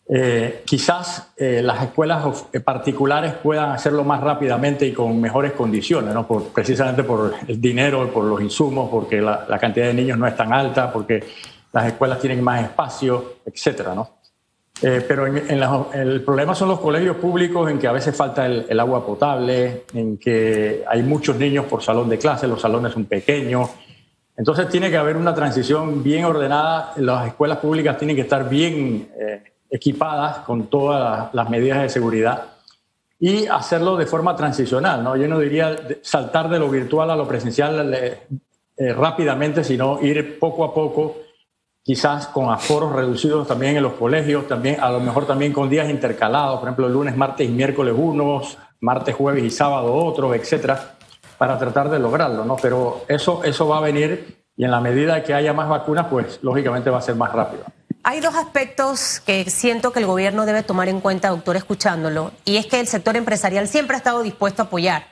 eh, 0.07 0.63
quizás 0.65 1.33
eh, 1.37 1.61
las 1.61 1.83
escuelas 1.83 2.45
eh, 2.51 2.59
particulares 2.59 3.33
puedan 3.33 3.71
hacerlo 3.71 4.03
más 4.03 4.21
rápidamente 4.21 4.85
y 4.85 4.93
con 4.93 5.19
mejores 5.19 5.51
condiciones, 5.51 6.13
¿no? 6.13 6.25
Por, 6.25 6.49
precisamente 6.49 7.03
por 7.03 7.33
el 7.47 7.59
dinero, 7.59 8.11
por 8.11 8.23
los 8.23 8.41
insumos, 8.41 8.89
porque 8.89 9.21
la, 9.21 9.45
la, 9.47 9.59
cantidad 9.59 9.87
de 9.87 9.93
niños 9.93 10.17
no 10.17 10.25
es 10.25 10.35
tan 10.35 10.53
alta, 10.53 10.91
porque 10.91 11.23
las 11.73 11.87
escuelas 11.87 12.19
tienen 12.19 12.43
más 12.43 12.63
espacio, 12.63 13.35
etcétera, 13.45 13.93
¿no? 13.93 14.22
Eh, 14.85 15.01
pero 15.07 15.25
en, 15.25 15.63
el 15.93 16.21
problema 16.23 16.53
son 16.53 16.67
los 16.67 16.79
colegios 16.81 17.15
públicos 17.15 17.71
en 17.71 17.79
que 17.79 17.87
a 17.87 17.93
veces 17.93 18.13
falta 18.13 18.45
el, 18.45 18.77
agua 18.77 19.05
potable, 19.05 19.83
en 19.93 20.17
que 20.17 20.83
hay 20.85 21.01
muchos 21.03 21.37
niños 21.37 21.65
por 21.67 21.81
salón 21.81 22.09
de 22.09 22.17
clase, 22.17 22.49
los 22.49 22.59
salones 22.59 22.91
son 22.91 23.05
pequeños, 23.05 23.69
Entonces 24.35 24.67
tiene 24.67 24.89
que 24.89 24.97
haber 24.97 25.15
una 25.15 25.33
transición 25.33 26.03
bien 26.03 26.25
ordenada, 26.25 26.91
las 26.97 27.27
escuelas 27.27 27.59
públicas 27.59 27.97
tienen 27.97 28.17
que 28.17 28.23
estar 28.23 28.49
bien 28.49 29.09
eh, 29.17 29.43
equipadas 29.69 30.39
con 30.39 30.67
todas 30.67 31.33
las 31.33 31.49
medidas 31.49 31.81
de 31.81 31.87
seguridad 31.87 32.43
y 33.21 33.47
hacerlo 33.47 33.95
de 33.95 34.05
forma 34.05 34.35
transicional. 34.35 35.01
¿no? 35.01 35.15
Yo 35.15 35.29
no 35.29 35.39
diría 35.39 35.77
saltar 36.01 36.49
de 36.49 36.59
lo 36.59 36.67
virtual 36.67 37.09
a 37.09 37.15
lo 37.15 37.25
presencial 37.25 37.93
eh, 37.93 38.19
eh, 38.75 38.91
rápidamente, 38.91 39.63
sino 39.63 40.01
ir 40.01 40.37
poco 40.39 40.65
a 40.65 40.73
poco, 40.73 41.19
quizás 41.83 42.27
con 42.27 42.51
aforos 42.51 42.93
reducidos 42.93 43.47
también 43.47 43.75
en 43.75 43.83
los 43.83 43.93
colegios, 43.93 44.47
también 44.47 44.79
a 44.79 44.89
lo 44.89 44.99
mejor 44.99 45.27
también 45.27 45.53
con 45.53 45.69
días 45.69 45.89
intercalados, 45.89 46.59
por 46.59 46.69
ejemplo, 46.69 46.89
lunes, 46.89 47.15
martes 47.15 47.47
y 47.47 47.51
miércoles 47.51 47.93
unos, 47.95 48.57
martes, 48.79 49.13
jueves 49.15 49.43
y 49.43 49.49
sábado 49.49 49.93
otros, 49.93 50.35
etcétera 50.35 50.95
para 51.37 51.59
tratar 51.59 51.89
de 51.89 51.99
lograrlo, 51.99 52.45
¿no? 52.45 52.55
Pero 52.55 53.03
eso, 53.09 53.43
eso 53.43 53.67
va 53.67 53.79
a 53.79 53.81
venir 53.81 54.43
y 54.55 54.63
en 54.63 54.71
la 54.71 54.79
medida 54.79 55.23
que 55.23 55.33
haya 55.33 55.51
más 55.51 55.67
vacunas, 55.67 56.07
pues 56.09 56.39
lógicamente 56.41 56.89
va 56.89 56.99
a 56.99 57.01
ser 57.01 57.15
más 57.15 57.33
rápido. 57.33 57.65
Hay 58.03 58.21
dos 58.21 58.35
aspectos 58.35 59.19
que 59.25 59.49
siento 59.49 59.91
que 59.91 59.99
el 59.99 60.05
gobierno 60.05 60.45
debe 60.45 60.63
tomar 60.63 60.87
en 60.87 61.01
cuenta, 61.01 61.29
doctor, 61.29 61.57
escuchándolo, 61.57 62.31
y 62.45 62.57
es 62.57 62.65
que 62.65 62.79
el 62.79 62.87
sector 62.87 63.17
empresarial 63.17 63.67
siempre 63.67 63.95
ha 63.95 63.97
estado 63.97 64.23
dispuesto 64.23 64.61
a 64.61 64.65
apoyar. 64.65 65.05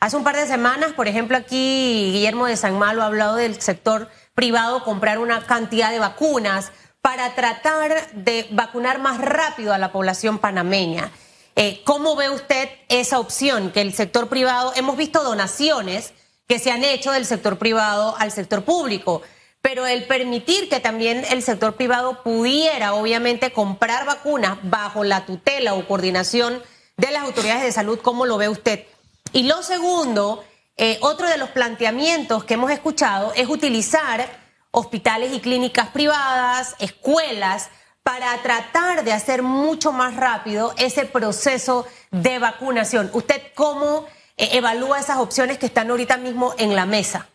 Hace 0.00 0.16
un 0.16 0.24
par 0.24 0.36
de 0.36 0.46
semanas, 0.46 0.92
por 0.92 1.08
ejemplo, 1.08 1.36
aquí 1.36 2.10
Guillermo 2.12 2.46
de 2.46 2.56
San 2.56 2.78
Malo 2.78 3.02
ha 3.02 3.06
hablado 3.06 3.36
del 3.36 3.60
sector 3.60 4.08
privado 4.36 4.84
comprar 4.84 5.18
una 5.18 5.44
cantidad 5.46 5.90
de 5.90 5.98
vacunas 5.98 6.70
para 7.00 7.34
tratar 7.34 8.12
de 8.12 8.46
vacunar 8.50 9.00
más 9.00 9.18
rápido 9.18 9.72
a 9.72 9.78
la 9.78 9.90
población 9.90 10.38
panameña. 10.38 11.10
Eh, 11.56 11.80
¿Cómo 11.84 12.14
ve 12.16 12.28
usted 12.28 12.68
esa 12.88 13.18
opción? 13.18 13.72
Que 13.72 13.80
el 13.80 13.94
sector 13.94 14.28
privado, 14.28 14.72
hemos 14.76 14.96
visto 14.96 15.24
donaciones 15.24 16.12
que 16.46 16.58
se 16.58 16.70
han 16.70 16.84
hecho 16.84 17.12
del 17.12 17.24
sector 17.24 17.58
privado 17.58 18.14
al 18.18 18.30
sector 18.30 18.62
público, 18.62 19.22
pero 19.62 19.86
el 19.86 20.04
permitir 20.04 20.68
que 20.68 20.80
también 20.80 21.24
el 21.30 21.42
sector 21.42 21.74
privado 21.74 22.22
pudiera, 22.22 22.92
obviamente, 22.92 23.52
comprar 23.52 24.04
vacunas 24.04 24.58
bajo 24.62 25.02
la 25.02 25.24
tutela 25.24 25.72
o 25.74 25.88
coordinación 25.88 26.62
de 26.98 27.10
las 27.10 27.24
autoridades 27.24 27.62
de 27.62 27.72
salud, 27.72 27.98
¿cómo 28.02 28.26
lo 28.26 28.36
ve 28.36 28.50
usted? 28.50 28.84
Y 29.32 29.44
lo 29.44 29.62
segundo, 29.62 30.44
eh, 30.76 30.98
otro 31.00 31.28
de 31.28 31.38
los 31.38 31.48
planteamientos 31.50 32.44
que 32.44 32.54
hemos 32.54 32.70
escuchado 32.70 33.32
es 33.34 33.48
utilizar 33.48 34.26
hospitales 34.70 35.32
y 35.32 35.40
clínicas 35.40 35.88
privadas, 35.88 36.76
escuelas, 36.78 37.70
para 38.02 38.40
tratar 38.42 39.02
de 39.02 39.12
hacer 39.12 39.42
mucho 39.42 39.90
más 39.90 40.14
rápido 40.16 40.74
ese 40.76 41.06
proceso 41.06 41.86
de 42.10 42.38
vacunación. 42.38 43.10
¿Usted 43.14 43.40
cómo 43.54 44.04
eh, 44.36 44.50
evalúa 44.52 45.00
esas 45.00 45.16
opciones 45.16 45.58
que 45.58 45.66
están 45.66 45.90
ahorita 45.90 46.18
mismo 46.18 46.54
en 46.58 46.76
la 46.76 46.84
mesa? 46.84 47.26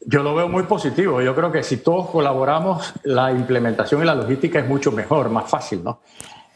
Yo 0.00 0.22
lo 0.22 0.34
veo 0.34 0.48
muy 0.48 0.64
positivo. 0.64 1.22
Yo 1.22 1.34
creo 1.34 1.52
que 1.52 1.62
si 1.62 1.78
todos 1.78 2.10
colaboramos, 2.10 2.92
la 3.04 3.30
implementación 3.30 4.02
y 4.02 4.06
la 4.06 4.14
logística 4.14 4.58
es 4.58 4.66
mucho 4.66 4.90
mejor, 4.90 5.30
más 5.30 5.48
fácil, 5.48 5.84
¿no? 5.84 6.00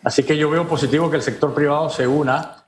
Así 0.02 0.24
que 0.24 0.36
yo 0.36 0.50
veo 0.50 0.66
positivo 0.66 1.08
que 1.08 1.16
el 1.16 1.22
sector 1.22 1.54
privado 1.54 1.88
se 1.88 2.06
una 2.06 2.61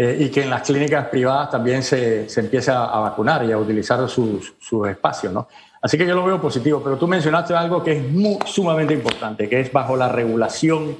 eh, 0.00 0.16
y 0.20 0.28
que 0.28 0.44
en 0.44 0.50
las 0.50 0.62
clínicas 0.62 1.08
privadas 1.08 1.50
también 1.50 1.82
se, 1.82 2.28
se 2.28 2.38
empiece 2.38 2.70
a, 2.70 2.86
vacunar 3.00 3.44
y 3.44 3.50
a 3.50 3.58
utilizar 3.58 4.08
sus, 4.08 4.54
sus 4.60 4.86
espacios, 4.86 5.32
¿no? 5.32 5.48
Así 5.82 5.98
que 5.98 6.06
yo 6.06 6.14
lo 6.14 6.24
veo 6.24 6.40
positivo, 6.40 6.80
pero 6.80 6.96
tú 6.96 7.08
mencionaste 7.08 7.52
algo 7.52 7.82
que 7.82 7.96
es 7.96 8.08
muy, 8.08 8.38
sumamente 8.46 8.94
importante, 8.94 9.48
que 9.48 9.58
es 9.58 9.72
bajo 9.72 9.96
la 9.96 10.08
regulación 10.08 10.96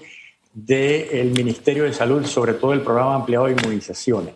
del 0.52 1.30
Ministerio 1.30 1.84
de 1.84 1.92
Salud, 1.92 2.26
sobre 2.26 2.54
todo 2.54 2.72
el 2.72 2.80
programa 2.80 3.14
ampliado 3.14 3.46
de 3.46 3.52
inmunizaciones. 3.52 4.34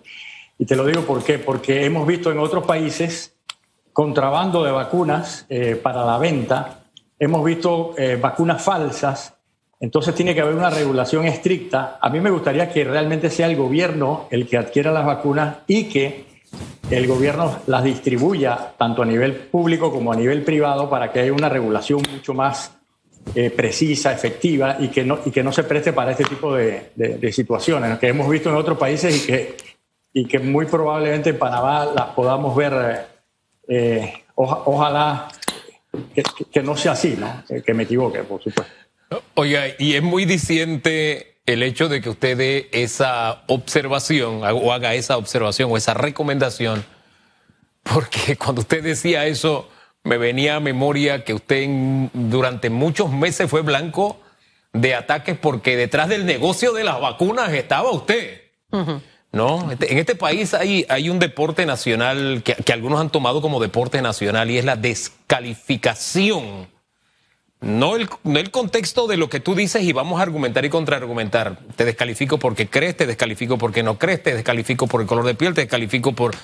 Y 0.56 0.64
te 0.64 0.76
lo 0.76 0.86
digo 0.86 1.02
por 1.02 1.24
qué, 1.24 1.40
porque 1.40 1.84
hemos 1.84 2.06
visto 2.06 2.30
en 2.30 2.38
otros 2.38 2.64
países 2.64 3.34
contrabando 3.92 4.62
de 4.62 4.70
vacunas 4.70 5.44
eh, 5.48 5.74
para 5.74 6.04
la 6.04 6.18
venta, 6.18 6.84
hemos 7.18 7.44
visto 7.44 7.96
eh, 7.98 8.14
vacunas 8.14 8.62
falsas, 8.62 9.34
entonces 9.82 10.14
tiene 10.14 10.32
que 10.32 10.40
haber 10.40 10.54
una 10.54 10.70
regulación 10.70 11.26
estricta. 11.26 11.98
A 12.00 12.08
mí 12.08 12.20
me 12.20 12.30
gustaría 12.30 12.70
que 12.70 12.84
realmente 12.84 13.28
sea 13.30 13.48
el 13.48 13.56
gobierno 13.56 14.28
el 14.30 14.46
que 14.46 14.56
adquiera 14.56 14.92
las 14.92 15.04
vacunas 15.04 15.56
y 15.66 15.88
que 15.88 16.24
el 16.88 17.08
gobierno 17.08 17.58
las 17.66 17.82
distribuya 17.82 18.74
tanto 18.78 19.02
a 19.02 19.04
nivel 19.04 19.34
público 19.34 19.90
como 19.90 20.12
a 20.12 20.16
nivel 20.16 20.42
privado 20.42 20.88
para 20.88 21.10
que 21.10 21.18
haya 21.18 21.32
una 21.32 21.48
regulación 21.48 22.00
mucho 22.12 22.32
más 22.32 22.78
eh, 23.34 23.50
precisa, 23.50 24.12
efectiva 24.12 24.76
y 24.78 24.86
que, 24.86 25.02
no, 25.02 25.18
y 25.24 25.32
que 25.32 25.42
no 25.42 25.50
se 25.50 25.64
preste 25.64 25.92
para 25.92 26.12
este 26.12 26.26
tipo 26.26 26.54
de, 26.54 27.32
situaciones 27.32 27.98
que 27.98 28.06
hemos 28.06 28.28
visto 28.30 28.50
en 28.50 28.54
otros 28.54 28.78
países 28.78 29.24
y 29.24 29.26
que, 29.26 29.56
y 30.12 30.26
que 30.26 30.38
muy 30.38 30.66
probablemente 30.66 31.30
en 31.30 31.38
Panamá 31.40 31.86
las 31.86 32.06
podamos 32.10 32.54
ver. 32.54 33.08
Eh, 33.66 34.12
ojalá 34.36 35.26
que, 36.52 36.62
no 36.62 36.76
sea 36.76 36.92
así, 36.92 37.16
¿no? 37.18 37.42
que 37.64 37.74
me 37.74 37.82
equivoque, 37.82 38.20
por 38.20 38.40
supuesto. 38.40 38.82
Oiga, 39.34 39.64
y 39.78 39.94
es 39.94 40.02
muy 40.02 40.24
diciente 40.24 41.40
el 41.46 41.62
hecho 41.62 41.88
de 41.88 42.00
que 42.00 42.08
usted 42.08 42.36
dé 42.36 42.68
esa 42.72 43.42
observación 43.48 44.42
o 44.42 44.72
haga 44.72 44.94
esa 44.94 45.16
observación 45.16 45.70
o 45.72 45.76
esa 45.76 45.94
recomendación, 45.94 46.84
porque 47.82 48.36
cuando 48.42 48.60
usted 48.62 48.82
decía 48.82 49.26
eso, 49.26 49.68
me 50.04 50.18
venía 50.18 50.56
a 50.56 50.60
memoria 50.60 51.24
que 51.24 51.34
usted 51.34 51.66
durante 52.12 52.70
muchos 52.70 53.10
meses 53.10 53.50
fue 53.50 53.62
blanco 53.62 54.20
de 54.72 54.94
ataques 54.94 55.36
porque 55.36 55.76
detrás 55.76 56.08
del 56.08 56.24
negocio 56.26 56.72
de 56.72 56.84
las 56.84 57.00
vacunas 57.00 57.52
estaba 57.52 57.90
usted. 57.90 58.40
¿No? 59.32 59.70
Este, 59.70 59.92
en 59.92 59.98
este 59.98 60.14
país 60.14 60.54
hay, 60.54 60.86
hay 60.88 61.10
un 61.10 61.18
deporte 61.18 61.66
nacional 61.66 62.42
que, 62.44 62.54
que 62.54 62.72
algunos 62.72 63.00
han 63.00 63.10
tomado 63.10 63.42
como 63.42 63.60
deporte 63.60 64.00
nacional 64.02 64.50
y 64.50 64.58
es 64.58 64.64
la 64.64 64.76
descalificación 64.76 66.71
no 67.62 67.96
el, 67.96 68.08
no 68.24 68.38
el 68.38 68.50
contexto 68.50 69.06
de 69.06 69.16
lo 69.16 69.28
que 69.30 69.40
tú 69.40 69.54
dices 69.54 69.82
y 69.82 69.92
vamos 69.92 70.18
a 70.20 70.22
argumentar 70.22 70.64
y 70.64 70.68
contraargumentar. 70.68 71.58
Te 71.76 71.84
descalifico 71.84 72.38
porque 72.38 72.68
crees, 72.68 72.96
te 72.96 73.06
descalifico 73.06 73.56
porque 73.56 73.82
no 73.82 73.98
crees, 73.98 74.22
te 74.22 74.34
descalifico 74.34 74.86
por 74.86 75.00
el 75.00 75.06
color 75.06 75.24
de 75.24 75.34
piel, 75.34 75.54
te 75.54 75.62
descalifico 75.62 76.12
por 76.12 76.34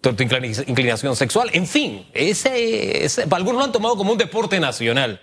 tu 0.00 0.10
inclinación 0.10 1.16
sexual. 1.16 1.50
En 1.52 1.66
fin, 1.66 2.06
ese, 2.14 3.06
algunos 3.30 3.58
lo 3.58 3.64
han 3.64 3.72
tomado 3.72 3.96
como 3.96 4.12
un 4.12 4.18
deporte 4.18 4.60
nacional. 4.60 5.20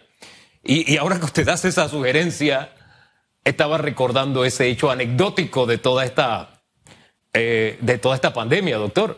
Y, 0.64 0.94
y 0.94 0.98
ahora 0.98 1.20
que 1.20 1.26
usted 1.26 1.48
hace 1.48 1.70
esa 1.70 1.88
sugerencia, 1.88 2.72
estaba 3.46 3.78
recordando 3.78 4.44
ese 4.44 4.68
hecho 4.68 4.92
anecdótico 4.92 5.66
de 5.66 5.78
toda 5.78 6.04
esta, 6.04 6.64
eh, 7.34 7.78
de 7.80 7.98
toda 8.00 8.16
esta 8.16 8.34
pandemia, 8.34 8.78
doctor. 8.78 9.18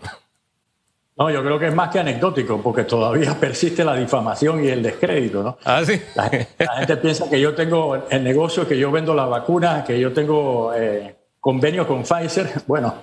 No, 1.18 1.32
yo 1.32 1.44
creo 1.44 1.58
que 1.58 1.68
es 1.68 1.76
más 1.76 1.90
que 1.90 2.00
anecdótico, 2.00 2.62
porque 2.62 2.84
todavía 2.84 3.34
persiste 3.40 3.84
la 3.84 3.96
difamación 3.96 4.64
y 4.64 4.68
el 4.68 4.84
descrédito, 4.84 5.42
¿no? 5.42 5.58
Ah, 5.66 5.82
sí. 5.84 6.00
La, 6.16 6.30
gente 6.30 6.98
piensa 6.98 7.30
que 7.30 7.40
yo 7.40 7.56
tengo 7.56 7.96
el 8.10 8.24
negocio, 8.24 8.68
que 8.68 8.78
yo 8.78 8.92
vendo 8.92 9.16
la 9.16 9.26
vacuna, 9.26 9.84
que 9.84 10.00
yo 10.00 10.14
tengo 10.14 10.74
eh, 10.76 11.16
convenio 11.40 11.88
con 11.88 12.04
Pfizer. 12.04 12.48
Bueno, 12.68 12.96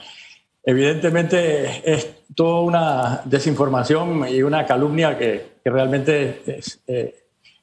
evidentemente 0.63 1.83
es 1.85 2.09
toda 2.35 2.61
una 2.61 3.21
desinformación 3.25 4.29
y 4.29 4.43
una 4.43 4.65
calumnia 4.65 5.19
que, 5.19 5.55
realmente 5.65 6.43
es, 6.47 6.81
eh, 6.87 7.15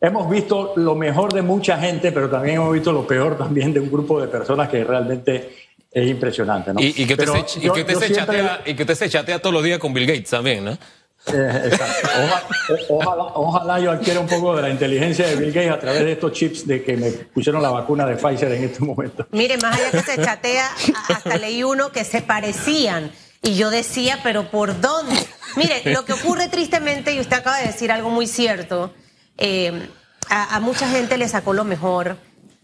hemos 0.01 0.29
visto 0.29 0.73
lo 0.75 0.95
mejor 0.95 1.31
de 1.31 1.43
mucha 1.43 1.77
gente, 1.77 2.11
pero 2.11 2.29
también 2.29 2.57
hemos 2.57 2.73
visto 2.73 2.91
lo 2.91 3.07
peor 3.07 3.37
también 3.37 3.71
de 3.73 3.79
un 3.79 3.89
grupo 3.89 4.19
de 4.19 4.27
personas 4.27 4.67
que 4.67 4.83
realmente 4.83 5.49
es 5.91 6.07
impresionante, 6.09 6.73
¿no? 6.73 6.79
Y, 6.81 6.93
que, 7.05 7.13
usted 7.13 7.25
se, 7.47 7.59
y 7.59 7.69
que 8.75 8.95
se 8.95 9.09
chatea, 9.09 9.39
todos 9.39 9.53
los 9.53 9.63
días 9.63 9.77
con 9.77 9.93
Bill 9.93 10.07
Gates 10.07 10.29
también, 10.29 10.63
¿no? 10.63 10.71
Eh, 10.71 11.61
exacto. 11.65 12.09
Ojalá, 12.89 13.23
ojalá, 13.35 13.79
yo 13.79 13.91
adquiera 13.91 14.21
un 14.21 14.27
poco 14.27 14.55
de 14.55 14.61
la 14.61 14.69
inteligencia 14.69 15.27
de 15.27 15.35
Bill 15.35 15.51
Gates 15.51 15.71
a 15.71 15.79
través 15.79 16.05
de 16.05 16.13
estos 16.13 16.31
chips 16.31 16.65
de 16.65 16.81
que 16.83 16.95
me 16.95 17.11
pusieron 17.11 17.61
la 17.61 17.69
vacuna 17.69 18.05
de 18.05 18.15
Pfizer 18.15 18.51
en 18.53 18.63
este 18.63 18.83
momento. 18.83 19.27
Mire, 19.31 19.57
más 19.57 19.77
allá 19.77 19.91
que 19.91 20.01
se 20.01 20.23
chatea, 20.23 20.69
hasta 21.09 21.37
leí 21.37 21.63
uno 21.63 21.91
que 21.91 22.05
se 22.05 22.21
parecían. 22.21 23.11
Y 23.43 23.55
yo 23.55 23.69
decía, 23.69 24.19
pero 24.23 24.49
¿por 24.49 24.79
dónde? 24.79 25.15
Mire, 25.57 25.81
lo 25.93 26.05
que 26.05 26.13
ocurre 26.13 26.47
tristemente, 26.47 27.13
y 27.13 27.19
usted 27.19 27.37
acaba 27.37 27.57
de 27.57 27.67
decir 27.67 27.91
algo 27.91 28.09
muy 28.09 28.27
cierto, 28.27 28.93
eh, 29.37 29.89
a, 30.29 30.55
a 30.55 30.59
mucha 30.59 30.87
gente 30.87 31.17
le 31.17 31.27
sacó 31.27 31.53
lo 31.53 31.65
mejor 31.65 32.17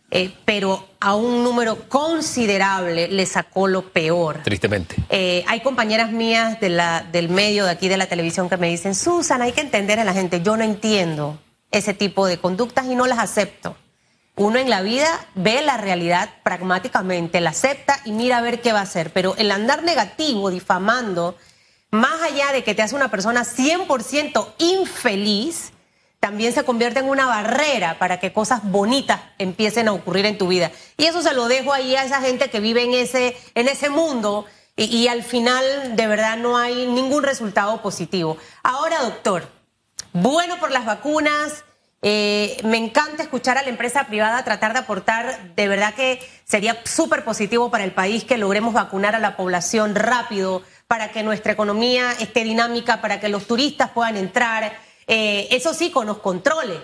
eh, 0.10 0.34
pero 0.46 0.88
a 1.00 1.16
un 1.16 1.44
número 1.44 1.90
considerable 1.90 3.08
le 3.10 3.26
sacó 3.26 3.68
lo 3.68 3.90
peor. 3.90 4.42
Tristemente. 4.44 4.96
Eh, 5.10 5.44
hay 5.48 5.60
compañeras 5.62 6.12
mías 6.12 6.60
de 6.60 6.70
la, 6.70 7.02
del 7.12 7.30
medio 7.30 7.66
de 7.66 7.72
aquí 7.72 7.90
de 7.90 7.98
la 7.98 8.08
televisión 8.08 8.50
que 8.50 8.58
me 8.58 8.70
dicen, 8.70 8.96
Susan, 8.96 9.42
hay 9.42 9.52
que 9.52 9.62
entender 9.62 10.00
a 10.00 10.06
la 10.06 10.14
gente, 10.14 10.42
yo 10.42 10.56
no 10.56 10.64
entiendo 10.64 11.40
ese 11.72 11.94
tipo 11.94 12.26
de 12.26 12.38
conductas 12.38 12.86
y 12.86 12.96
no 12.96 13.06
las 13.06 13.20
acepto. 13.20 13.76
Uno 14.38 14.60
en 14.60 14.70
la 14.70 14.82
vida 14.82 15.08
ve 15.36 15.62
la 15.64 15.78
realidad 15.78 16.30
pragmáticamente, 16.44 17.42
la 17.42 17.50
acepta 17.50 18.00
y 18.06 18.12
mira 18.12 18.38
a 18.38 18.42
ver 18.42 18.62
qué 18.62 18.72
va 18.72 18.80
a 18.80 18.84
hacer, 18.84 19.12
pero 19.12 19.36
el 19.38 19.52
andar 19.52 19.84
negativo, 19.84 20.52
difamando, 20.52 21.36
más 21.90 22.22
allá 22.22 22.54
de 22.54 22.64
que 22.64 22.76
te 22.76 22.84
hace 22.84 22.96
una 22.96 23.10
persona 23.10 23.44
100% 23.44 24.54
infeliz, 24.60 25.72
también 26.20 26.54
se 26.54 26.64
convierte 26.64 27.00
en 27.00 27.10
una 27.10 27.26
barrera 27.26 27.98
para 28.00 28.20
que 28.20 28.34
cosas 28.34 28.62
bonitas 28.64 29.22
empiecen 29.38 29.88
a 29.88 29.94
ocurrir 29.94 30.26
en 30.26 30.38
tu 30.38 30.48
vida. 30.48 30.72
Y 30.98 31.06
eso 31.06 31.22
se 31.22 31.34
lo 31.34 31.48
dejo 31.48 31.74
ahí 31.74 31.96
a 31.96 32.04
esa 32.04 32.22
gente 32.22 32.50
que 32.50 32.60
vive 32.60 32.84
en 32.84 32.94
ese, 32.94 33.38
en 33.56 33.68
ese 33.68 33.90
mundo 33.90 34.46
y, 34.80 35.08
al 35.08 35.24
final 35.24 35.96
de 35.96 36.06
verdad 36.06 36.38
no 36.38 36.56
hay 36.56 36.86
ningún 36.86 37.24
resultado 37.24 37.82
positivo. 37.82 38.38
Ahora, 38.62 39.02
doctor, 39.02 39.50
bueno 40.14 40.60
por 40.60 40.72
las 40.72 40.86
vacunas. 40.86 41.64
Eh, 42.04 42.62
me 42.64 42.78
encanta 42.78 43.24
escuchar 43.24 43.58
a 43.58 43.64
la 43.64 43.70
empresa 43.70 44.06
privada 44.06 44.44
tratar 44.44 44.74
de 44.74 44.80
aportar. 44.80 45.56
De 45.56 45.68
verdad 45.68 45.96
que 45.96 46.20
sería 46.46 46.78
súper 46.86 47.24
positivo 47.24 47.72
para 47.72 47.86
el 47.86 47.92
país 47.92 48.24
que 48.24 48.38
logremos 48.38 48.74
vacunar 48.74 49.16
a 49.16 49.20
la 49.20 49.36
población 49.36 49.96
rápido 49.96 50.62
para 50.88 51.12
que 51.12 51.24
nuestra 51.24 51.54
economía 51.54 52.12
esté 52.20 52.44
dinámica, 52.44 53.02
para 53.02 53.20
que 53.20 53.30
los 53.30 53.48
turistas 53.48 53.90
puedan 53.90 54.16
entrar. 54.16 54.78
Eh, 55.08 55.48
eso 55.52 55.74
sí, 55.74 55.90
con 55.90 56.06
los 56.06 56.20
controles. 56.20 56.80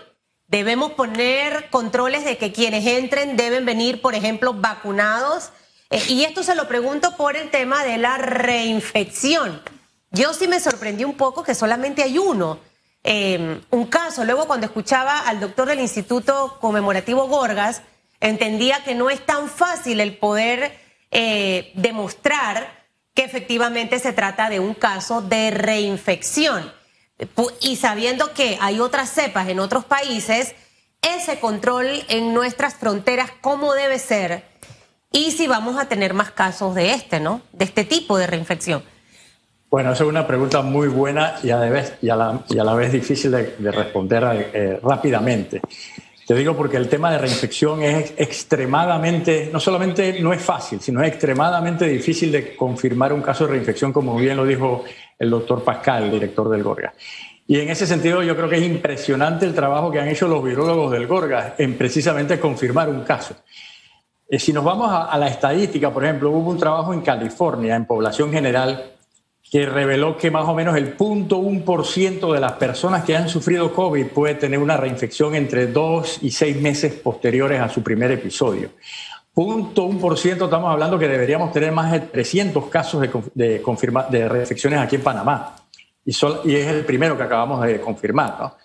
Debemos 0.48 0.94
poner 0.94 1.70
controles 1.70 2.24
de 2.24 2.38
que 2.38 2.54
quienes 2.54 2.86
entren 2.86 3.36
deben 3.36 3.66
venir, 3.66 4.02
por 4.02 4.16
ejemplo, 4.16 4.54
vacunados. 4.54 5.50
Eh, 5.90 6.02
y 6.08 6.24
esto 6.24 6.42
se 6.42 6.56
lo 6.56 6.68
pregunto 6.68 7.16
por 7.18 7.36
el 7.36 7.52
tema 7.52 7.84
de 7.84 7.98
la 7.98 8.18
reinfección. 8.18 9.62
Yo 10.12 10.34
sí 10.34 10.48
me 10.48 10.60
sorprendí 10.60 11.04
un 11.04 11.16
poco 11.16 11.44
que 11.44 11.54
solamente 11.54 12.02
hay 12.02 12.18
uno. 12.18 12.60
Eh, 13.04 13.60
un 13.72 13.88
caso, 13.88 14.24
luego 14.24 14.48
cuando 14.48 14.66
escuchaba 14.66 15.20
al 15.20 15.42
doctor 15.42 15.68
del 15.68 15.82
Instituto 15.82 16.58
Conmemorativo 16.62 17.28
Gorgas, 17.28 17.82
entendía 18.22 18.84
que 18.86 18.96
no 18.96 19.10
es 19.10 19.26
tan 19.26 19.50
fácil 19.50 20.00
el 20.00 20.18
poder 20.18 20.82
demostrar 21.76 22.86
que 23.14 23.24
efectivamente 23.24 24.00
se 24.00 24.14
trata 24.14 24.50
de 24.50 24.60
un 24.60 24.74
caso 24.74 25.22
de 25.22 25.52
reinfección. 25.52 26.72
Y 27.62 27.76
sabiendo 27.76 28.34
que 28.34 28.58
hay 28.62 28.80
otras 28.80 29.10
cepas 29.10 29.48
en 29.50 29.60
otros 29.60 29.86
países, 29.86 30.56
ese 31.02 31.40
control 31.40 31.88
en 32.08 32.34
nuestras 32.34 32.76
fronteras, 32.76 33.32
¿cómo 33.42 33.74
debe 33.74 34.00
ser? 34.00 34.44
Y 35.12 35.32
si 35.32 35.48
vamos 35.48 35.78
a 35.78 35.86
tener 35.86 36.14
más 36.14 36.32
casos 36.32 36.74
de 36.76 36.94
este, 36.94 37.20
¿no? 37.20 37.42
De 37.52 37.66
este 37.66 37.84
tipo 37.84 38.18
de 38.18 38.26
reinfección. 38.26 38.84
Bueno, 39.70 39.92
esa 39.92 40.04
es 40.04 40.10
una 40.10 40.26
pregunta 40.28 40.62
muy 40.62 40.88
buena 40.88 41.36
y 41.44 41.50
a 41.50 41.58
la 41.58 42.74
vez, 42.76 42.92
difícil 42.92 43.32
de, 43.32 43.72
responder 43.72 44.50
eh, 44.54 44.80
rápidamente. 44.84 45.62
Te 46.26 46.36
digo 46.36 46.56
porque 46.56 46.78
el 46.78 46.88
tema 46.88 47.12
de 47.12 47.18
reinfección 47.18 47.84
es 47.84 48.14
extremadamente, 48.16 49.50
no 49.52 49.60
solamente 49.60 50.22
no 50.22 50.32
es 50.32 50.42
fácil, 50.42 50.80
sino 50.80 51.02
es 51.02 51.10
extremadamente 51.10 51.86
difícil 51.86 52.32
de 52.32 52.56
confirmar 52.56 53.12
un 53.12 53.22
caso 53.22 53.46
de 53.46 53.54
reinfección, 53.54 53.92
como 53.92 54.16
bien 54.16 54.38
lo 54.38 54.46
dijo 54.46 54.86
el 55.24 55.30
doctor 55.30 55.64
Pascal, 55.64 56.12
director 56.12 56.50
del 56.50 56.64
Gorga. 56.64 56.94
Y 57.48 57.60
en 57.60 57.70
ese 57.70 57.88
sentido 57.88 58.24
yo 58.24 58.36
creo 58.36 58.48
que 58.48 58.58
es 58.58 58.64
impresionante 58.64 59.46
el 59.46 59.54
trabajo 59.54 59.92
que 59.92 60.00
han 60.00 60.08
hecho 60.08 60.28
los 60.28 60.44
virólogos 60.44 60.92
del 60.92 61.08
Gorga 61.08 61.56
en 61.58 61.78
precisamente 61.78 62.40
confirmar 62.40 62.90
un 62.90 63.02
caso. 63.02 63.36
Eh, 64.30 64.40
si 64.40 64.54
nos 64.54 64.64
vamos 64.64 64.90
a 64.92 65.18
la 65.18 65.28
estadística, 65.28 65.92
por 65.92 66.06
ejemplo, 66.06 66.32
hubo 66.32 66.50
un 66.50 66.58
trabajo 66.58 66.94
en 66.94 67.02
California, 67.02 67.76
en 67.76 67.86
población 67.86 68.32
general, 68.32 68.94
que 69.54 69.68
reveló 69.68 70.18
que 70.18 70.32
más 70.32 70.48
o 70.48 70.56
menos 70.56 70.76
el 70.76 70.98
0.1% 70.98 72.34
de 72.34 72.40
las 72.40 72.54
personas 72.54 73.04
que 73.04 73.16
han 73.16 73.30
sufrido 73.30 73.72
COVID 73.72 74.08
puede 74.08 74.34
tener 74.34 74.58
una 74.58 74.78
reinfección 74.78 75.36
entre 75.36 75.68
dos 75.68 76.18
y 76.24 76.32
seis 76.32 76.60
meses 76.60 76.94
posteriores 76.94 77.62
a 77.62 77.70
su 77.70 77.84
primer 77.84 78.12
episodio. 78.12 78.70
0.1% 79.36 80.44
estamos 80.44 80.72
hablando 80.72 81.00
que 81.00 81.08
deberíamos 81.08 81.52
tener 81.52 81.72
más 81.72 81.92
de 81.92 82.02
300 82.02 82.66
casos 82.68 83.02
de, 83.02 83.10
de, 83.34 83.64
de 84.10 84.30
reinfecciones 84.30 84.80
aquí 84.80 84.96
en 84.98 85.02
Panamá. 85.02 85.56
Y, 86.06 86.12
es 86.12 86.68
el 86.68 86.86
primero 86.86 87.18
que 87.18 87.24
acabamos 87.24 87.66
de 87.66 87.80
confirmar. 87.82 88.36
¿no? 88.40 88.56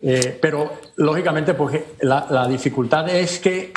Eh, 0.00 0.38
pero 0.40 0.72
lógicamente 0.96 1.54
pues, 1.54 1.80
la, 2.00 2.26
la 2.30 2.48
dificultad 2.48 3.08
es 3.08 3.38
que 3.38 3.72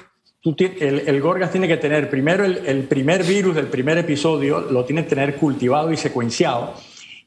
el, 0.80 1.22
Gorgas 1.22 1.52
tiene 1.52 1.68
que 1.68 1.78
tener 1.78 2.10
primero 2.10 2.44
el, 2.44 2.84
primer 2.84 3.24
virus 3.24 3.56
del 3.56 3.68
primer 3.68 3.98
episodio, 3.98 4.60
lo 4.60 4.84
tiene 4.84 5.04
que 5.04 5.10
tener 5.10 5.36
cultivado 5.38 5.92
y 5.92 5.98
secuenciado. 5.98 6.74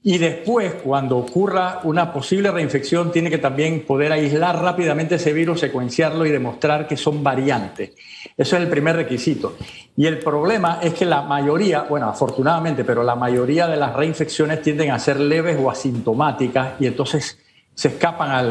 Y 0.02 0.18
después, 0.18 0.74
cuando 0.74 1.16
ocurra 1.18 1.80
una 1.82 2.12
posible 2.12 2.50
reinfección, 2.52 3.10
tiene 3.10 3.28
que 3.28 3.38
también 3.38 3.84
poder 3.84 4.12
aislar 4.12 4.62
rápidamente 4.62 5.16
ese 5.16 5.32
virus, 5.32 5.60
secuenciarlo 5.60 6.24
y 6.24 6.30
demostrar 6.30 6.86
que 6.86 6.96
son 6.96 7.24
variantes. 7.24 7.90
Eso 8.36 8.56
es 8.56 8.62
el 8.62 8.68
primer 8.68 8.96
requisito. 8.96 9.56
Y 9.96 10.06
el 10.06 10.18
problema 10.18 10.78
es 10.80 10.94
que 10.94 11.04
la 11.04 11.22
mayoría, 11.22 11.82
bueno, 11.82 12.08
afortunadamente, 12.08 12.84
pero 12.84 13.02
la 13.02 13.16
mayoría 13.16 13.66
de 13.66 13.76
las 13.76 13.94
reinfecciones 13.94 14.62
tienden 14.62 14.92
a 14.92 14.98
ser 14.98 15.18
leves 15.18 15.58
o 15.60 15.70
asintomáticas 15.70 16.74
y 16.78 16.86
entonces 16.86 17.38
se 17.74 17.88
escapan 17.88 18.30
a 18.30 18.42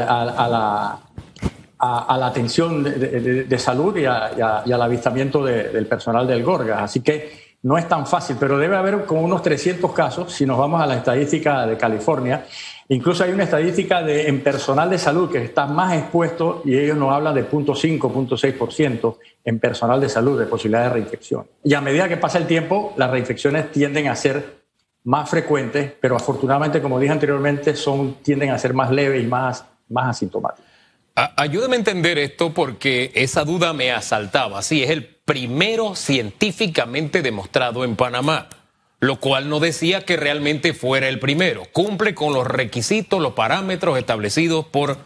la, 1.79 2.27
atención 2.27 2.83
de, 2.83 3.59
salud 3.59 3.95
y, 3.95 4.05
al 4.05 4.81
avistamiento 4.81 5.45
del 5.45 5.85
personal 5.85 6.27
del 6.27 6.43
Gorgas. 6.43 6.81
Así 6.81 6.99
que 6.99 7.44
no 7.65 7.79
es 7.79 7.87
tan 7.87 8.05
fácil, 8.05 8.37
pero 8.39 8.59
debe 8.59 8.75
haber 8.75 9.05
como 9.05 9.21
unos 9.21 9.41
300 9.41 9.91
casos 9.91 10.31
si 10.31 10.45
nos 10.45 10.55
vamos 10.55 10.79
a 10.79 10.85
la 10.85 10.97
estadística 10.97 11.65
de 11.65 11.75
California. 11.75 12.45
Incluso 12.89 13.23
hay 13.23 13.31
una 13.31 13.45
estadística 13.45 14.03
de, 14.03 14.27
en 14.27 14.43
personal 14.43 14.87
de 14.87 14.99
salud 14.99 15.31
que 15.31 15.43
está 15.43 15.65
más 15.65 15.97
expuesto 15.97 16.61
y 16.63 16.77
ellos 16.77 16.95
nos 16.95 17.11
hablan 17.11 17.33
de 17.33 17.49
0.5, 17.49 17.99
0.6% 17.99 19.17
en 19.45 19.59
personal 19.59 19.99
de 19.99 20.09
salud 20.09 20.39
de 20.39 20.45
posibilidad 20.45 20.83
de 20.83 20.89
reinfección. 20.91 21.47
Y 21.63 21.73
a 21.73 21.81
medida 21.81 22.07
que 22.07 22.17
pasa 22.17 22.37
el 22.37 22.45
tiempo, 22.45 22.93
las 22.97 23.09
reinfecciones 23.09 23.71
tienden 23.71 24.09
a 24.09 24.15
ser 24.15 24.57
más 25.05 25.27
frecuentes, 25.27 25.91
pero 25.99 26.15
afortunadamente, 26.15 26.83
como 26.83 26.99
dije 26.99 27.13
anteriormente, 27.13 27.75
son, 27.75 28.17
tienden 28.21 28.51
a 28.51 28.59
ser 28.59 28.75
más 28.75 28.91
leves 28.91 29.23
y 29.23 29.25
más, 29.25 29.65
más 29.89 30.09
asintomáticas. 30.09 30.74
Ayúdame 31.15 31.77
a 31.77 31.79
entender 31.79 32.17
esto 32.17 32.53
porque 32.53 33.11
esa 33.15 33.45
duda 33.45 33.71
me 33.71 33.89
asaltaba. 33.91 34.61
Sí, 34.61 34.83
es 34.83 34.89
el 34.89 35.05
primero 35.05 35.95
científicamente 35.95 37.21
demostrado 37.21 37.85
en 37.85 37.95
Panamá, 37.95 38.49
lo 38.99 39.21
cual 39.21 39.47
no 39.47 39.61
decía 39.61 40.01
que 40.01 40.17
realmente 40.17 40.73
fuera 40.73 41.07
el 41.07 41.19
primero. 41.19 41.63
Cumple 41.71 42.13
con 42.13 42.33
los 42.33 42.45
requisitos, 42.45 43.21
los 43.21 43.31
parámetros 43.31 43.97
establecidos 43.97 44.65
por, 44.65 44.97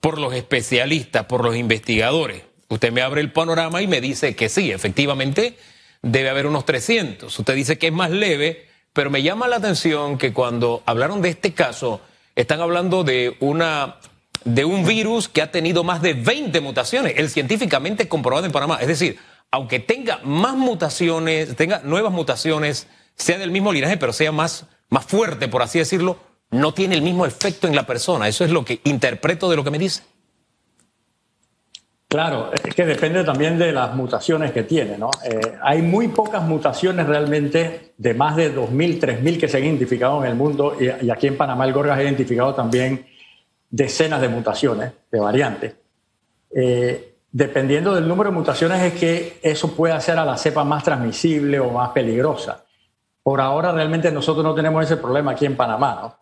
por 0.00 0.18
los 0.18 0.34
especialistas, 0.34 1.26
por 1.26 1.44
los 1.44 1.54
investigadores. 1.54 2.42
Usted 2.68 2.90
me 2.90 3.02
abre 3.02 3.20
el 3.20 3.30
panorama 3.30 3.80
y 3.80 3.86
me 3.86 4.00
dice 4.00 4.34
que 4.34 4.48
sí, 4.48 4.72
efectivamente 4.72 5.56
debe 6.02 6.30
haber 6.30 6.46
unos 6.46 6.64
300. 6.64 7.38
Usted 7.38 7.54
dice 7.54 7.78
que 7.78 7.86
es 7.86 7.92
más 7.92 8.10
leve, 8.10 8.66
pero 8.92 9.08
me 9.08 9.22
llama 9.22 9.46
la 9.46 9.56
atención 9.56 10.18
que 10.18 10.32
cuando 10.32 10.82
hablaron 10.84 11.22
de 11.22 11.28
este 11.28 11.54
caso, 11.54 12.00
están 12.34 12.60
hablando 12.60 13.04
de 13.04 13.36
una 13.38 13.98
de 14.44 14.64
un 14.64 14.86
virus 14.86 15.28
que 15.28 15.42
ha 15.42 15.50
tenido 15.50 15.84
más 15.84 16.02
de 16.02 16.14
20 16.14 16.60
mutaciones, 16.60 17.14
el 17.16 17.30
científicamente 17.30 18.08
comprobado 18.08 18.46
en 18.46 18.52
Panamá. 18.52 18.78
Es 18.80 18.88
decir, 18.88 19.18
aunque 19.50 19.80
tenga 19.80 20.20
más 20.24 20.54
mutaciones, 20.54 21.56
tenga 21.56 21.80
nuevas 21.84 22.12
mutaciones, 22.12 22.86
sea 23.14 23.38
del 23.38 23.50
mismo 23.50 23.72
linaje, 23.72 23.96
pero 23.96 24.12
sea 24.12 24.32
más, 24.32 24.66
más 24.88 25.04
fuerte, 25.04 25.48
por 25.48 25.62
así 25.62 25.78
decirlo, 25.78 26.18
no 26.50 26.74
tiene 26.74 26.94
el 26.94 27.02
mismo 27.02 27.26
efecto 27.26 27.66
en 27.66 27.74
la 27.74 27.86
persona. 27.86 28.28
Eso 28.28 28.44
es 28.44 28.50
lo 28.50 28.64
que 28.64 28.80
interpreto 28.84 29.48
de 29.48 29.56
lo 29.56 29.64
que 29.64 29.70
me 29.70 29.78
dice. 29.78 30.02
Claro, 32.08 32.52
es 32.52 32.74
que 32.76 32.86
depende 32.86 33.24
también 33.24 33.58
de 33.58 33.72
las 33.72 33.92
mutaciones 33.96 34.52
que 34.52 34.62
tiene, 34.62 34.96
¿no? 34.96 35.10
Eh, 35.24 35.40
hay 35.60 35.82
muy 35.82 36.06
pocas 36.08 36.44
mutaciones 36.44 37.06
realmente, 37.06 37.94
de 37.96 38.14
más 38.14 38.36
de 38.36 38.54
2.000, 38.54 39.00
3.000 39.00 39.40
que 39.40 39.48
se 39.48 39.56
han 39.56 39.64
identificado 39.64 40.24
en 40.24 40.30
el 40.30 40.36
mundo, 40.36 40.76
y, 40.78 41.10
aquí 41.10 41.26
en 41.26 41.36
Panamá 41.36 41.64
el 41.64 41.72
Gorgas 41.72 41.98
ha 41.98 42.04
identificado 42.04 42.54
también 42.54 43.04
decenas 43.74 44.20
de 44.20 44.28
mutaciones, 44.28 44.92
de 45.10 45.18
variantes. 45.18 45.74
Eh, 46.54 47.16
dependiendo 47.32 47.92
del 47.92 48.06
número 48.06 48.30
de 48.30 48.36
mutaciones 48.36 48.80
es 48.80 48.92
que 48.94 49.40
eso 49.42 49.74
puede 49.74 49.92
hacer 49.92 50.16
a 50.16 50.24
la 50.24 50.36
cepa 50.36 50.62
más 50.62 50.84
transmisible 50.84 51.58
o 51.58 51.70
más 51.70 51.90
peligrosa. 51.90 52.62
Por 53.20 53.40
ahora 53.40 53.72
realmente 53.72 54.12
nosotros 54.12 54.44
no 54.44 54.54
tenemos 54.54 54.84
ese 54.84 54.96
problema 54.96 55.32
aquí 55.32 55.44
en 55.44 55.56
Panamá. 55.56 55.98
¿no? 56.00 56.16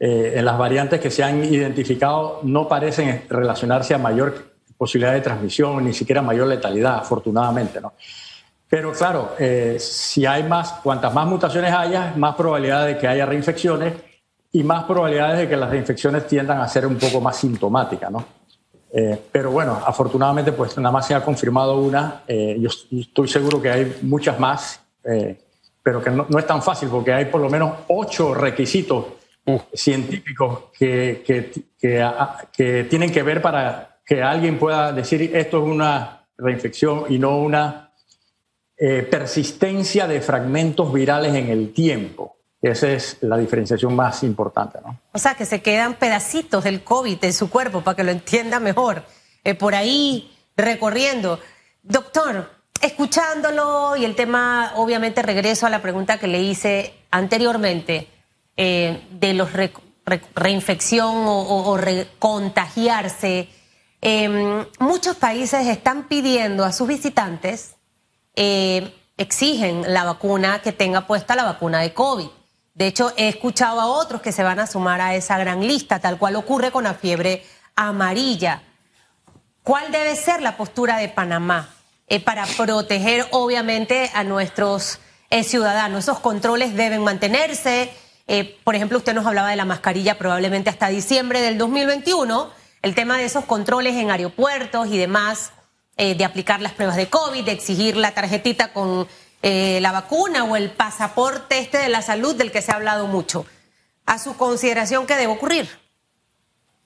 Eh, 0.00 0.32
en 0.36 0.46
las 0.46 0.56
variantes 0.56 0.98
que 0.98 1.10
se 1.10 1.22
han 1.22 1.44
identificado 1.44 2.40
no 2.42 2.66
parecen 2.66 3.24
relacionarse 3.28 3.92
a 3.92 3.98
mayor 3.98 4.54
posibilidad 4.78 5.12
de 5.12 5.20
transmisión, 5.20 5.84
ni 5.84 5.92
siquiera 5.92 6.22
mayor 6.22 6.46
letalidad, 6.46 6.96
afortunadamente. 6.96 7.82
¿no? 7.82 7.92
Pero 8.66 8.92
claro, 8.92 9.34
eh, 9.38 9.76
si 9.78 10.24
hay 10.24 10.44
más, 10.44 10.72
cuantas 10.82 11.12
más 11.12 11.26
mutaciones 11.26 11.70
haya, 11.70 12.14
más 12.16 12.34
probabilidad 12.34 12.86
de 12.86 12.96
que 12.96 13.06
haya 13.06 13.26
reinfecciones 13.26 13.92
y 14.54 14.62
más 14.62 14.84
probabilidades 14.84 15.38
de 15.40 15.48
que 15.48 15.56
las 15.56 15.68
reinfecciones 15.68 16.28
tiendan 16.28 16.60
a 16.60 16.68
ser 16.68 16.86
un 16.86 16.96
poco 16.96 17.20
más 17.20 17.36
sintomáticas, 17.36 18.08
¿no? 18.08 18.24
Eh, 18.92 19.20
pero 19.32 19.50
bueno, 19.50 19.82
afortunadamente 19.84 20.52
pues 20.52 20.76
nada 20.78 20.92
más 20.92 21.08
se 21.08 21.14
ha 21.14 21.24
confirmado 21.24 21.76
una, 21.78 22.22
eh, 22.28 22.56
yo 22.60 22.70
estoy 23.00 23.26
seguro 23.26 23.60
que 23.60 23.68
hay 23.68 23.96
muchas 24.02 24.38
más, 24.38 24.80
eh, 25.02 25.40
pero 25.82 26.00
que 26.00 26.10
no, 26.10 26.28
es 26.38 26.46
tan 26.46 26.62
fácil 26.62 26.88
porque 26.88 27.12
hay 27.12 27.24
por 27.24 27.40
lo 27.40 27.50
menos 27.50 27.78
ocho 27.88 28.32
requisitos 28.32 29.06
científicos 29.72 30.66
que, 30.78 31.24
que, 31.26 31.50
que, 32.52 32.86
tienen 32.88 33.10
que 33.10 33.22
ver 33.24 33.42
para 33.42 33.98
que 34.06 34.22
alguien 34.22 34.56
pueda 34.56 34.92
decir 34.92 35.32
esto 35.34 35.58
es 35.58 35.64
una 35.64 36.26
reinfección 36.38 37.06
y 37.08 37.18
no 37.18 37.38
una 37.38 37.90
persistencia 38.76 40.06
de 40.06 40.20
fragmentos 40.20 40.92
virales 40.92 41.34
en 41.34 41.48
el 41.48 41.72
tiempo. 41.72 42.33
Esa 42.64 42.88
es 42.88 43.18
la 43.20 43.36
diferenciación 43.36 43.94
más 43.94 44.22
importante. 44.22 44.78
¿no? 44.82 44.98
O 45.12 45.18
sea, 45.18 45.34
que 45.34 45.44
se 45.44 45.60
quedan 45.60 45.94
pedacitos 45.94 46.64
del 46.64 46.82
COVID 46.82 47.22
en 47.22 47.32
su 47.34 47.50
cuerpo 47.50 47.82
para 47.82 47.94
que 47.94 48.04
lo 48.04 48.10
entienda 48.10 48.58
mejor. 48.58 49.04
Eh, 49.44 49.54
por 49.54 49.74
ahí 49.74 50.34
recorriendo. 50.56 51.38
Doctor, 51.82 52.50
escuchándolo 52.80 53.96
y 53.96 54.06
el 54.06 54.16
tema, 54.16 54.72
obviamente 54.76 55.20
regreso 55.20 55.66
a 55.66 55.70
la 55.70 55.82
pregunta 55.82 56.18
que 56.18 56.26
le 56.26 56.40
hice 56.40 56.94
anteriormente, 57.10 58.08
eh, 58.56 59.06
de 59.10 59.34
los 59.34 59.50
reinfección 60.34 61.24
o, 61.26 61.76
recontagiarse, 61.76 63.48
em, 64.00 64.64
muchos 64.78 65.16
países 65.16 65.66
están 65.66 66.08
pidiendo 66.08 66.64
a 66.64 66.72
sus 66.72 66.88
visitantes, 66.88 67.74
eh, 68.36 68.94
exigen 69.18 69.92
la 69.92 70.04
vacuna 70.04 70.62
que 70.62 70.72
tenga 70.72 71.06
puesta 71.06 71.36
la 71.36 71.44
vacuna 71.44 71.80
de 71.80 71.92
COVID. 71.92 72.28
De 72.74 72.88
hecho, 72.88 73.12
he 73.16 73.28
escuchado 73.28 73.80
a 73.80 73.86
otros 73.86 74.20
que 74.20 74.32
se 74.32 74.42
van 74.42 74.58
a 74.58 74.66
sumar 74.66 75.00
a 75.00 75.14
esa 75.14 75.38
gran 75.38 75.64
lista, 75.64 76.00
tal 76.00 76.18
cual 76.18 76.34
ocurre 76.34 76.72
con 76.72 76.82
la 76.82 76.94
fiebre 76.94 77.44
amarilla. 77.76 78.62
¿Cuál 79.62 79.92
debe 79.92 80.16
ser 80.16 80.42
la 80.42 80.56
postura 80.56 80.96
de 80.96 81.08
Panamá 81.08 81.72
eh, 82.08 82.18
para 82.18 82.44
proteger, 82.46 83.28
obviamente, 83.30 84.10
a 84.12 84.24
nuestros 84.24 84.98
eh, 85.30 85.44
ciudadanos? 85.44 86.02
Esos 86.02 86.18
controles 86.18 86.74
deben 86.74 87.04
mantenerse. 87.04 87.92
Eh, 88.26 88.58
por 88.64 88.74
ejemplo, 88.74 88.98
usted 88.98 89.14
nos 89.14 89.24
hablaba 89.24 89.50
de 89.50 89.56
la 89.56 89.64
mascarilla 89.64 90.18
probablemente 90.18 90.68
hasta 90.68 90.88
diciembre 90.88 91.40
del 91.42 91.56
2021. 91.56 92.50
El 92.82 92.96
tema 92.96 93.18
de 93.18 93.26
esos 93.26 93.44
controles 93.44 93.94
en 93.94 94.10
aeropuertos 94.10 94.88
y 94.88 94.98
demás, 94.98 95.52
de 95.96 96.24
aplicar 96.24 96.60
las 96.60 96.72
pruebas 96.72 96.96
de 96.96 97.08
COVID, 97.08 97.44
de 97.44 97.52
exigir 97.52 97.96
la 97.96 98.10
tarjetita 98.10 98.72
con 98.72 99.06
eh, 99.46 99.78
la 99.82 99.92
vacuna 99.92 100.44
o 100.44 100.56
el 100.56 100.70
pasaporte 100.70 101.58
este 101.58 101.76
de 101.76 101.90
la 101.90 102.00
salud 102.00 102.34
del 102.34 102.50
que 102.50 102.62
se 102.62 102.72
ha 102.72 102.76
hablado 102.76 103.06
mucho. 103.06 103.44
A 104.06 104.18
su 104.18 104.38
consideración, 104.38 105.06
¿qué 105.06 105.16
debe 105.16 105.34
ocurrir? 105.34 105.68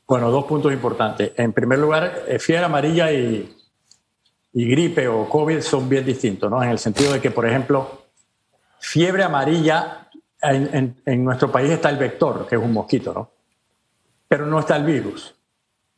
Bueno, 0.09 0.29
dos 0.33 0.45
puntos 0.45 0.73
importantes. 0.73 1.31
En 1.37 1.53
primer 1.53 1.79
lugar, 1.79 2.25
eh, 2.27 2.41
fiebre 2.41 2.65
amarilla 2.65 3.13
y, 3.13 3.55
gripe 4.53 5.07
o 5.07 5.29
COVID 5.29 5.61
son 5.61 5.89
bien 5.89 6.05
distintos, 6.05 6.51
¿no? 6.51 6.61
En 6.61 6.71
el 6.71 6.81
sentido 6.81 7.13
de 7.13 7.21
que, 7.21 7.31
por 7.31 7.47
ejemplo, 7.47 8.07
fiebre 8.81 9.23
amarilla, 9.23 10.09
en, 10.43 11.01
en, 11.07 11.25
nuestro 11.25 11.53
país 11.53 11.71
está 11.71 11.91
el 11.91 11.97
vector, 11.97 12.45
que 12.49 12.57
es 12.57 12.61
un 12.61 12.73
mosquito, 12.73 13.15
¿no? 13.15 13.31
Pero 14.27 14.47
no 14.47 14.59
está 14.59 14.75
el 14.75 14.85
virus. 14.85 15.33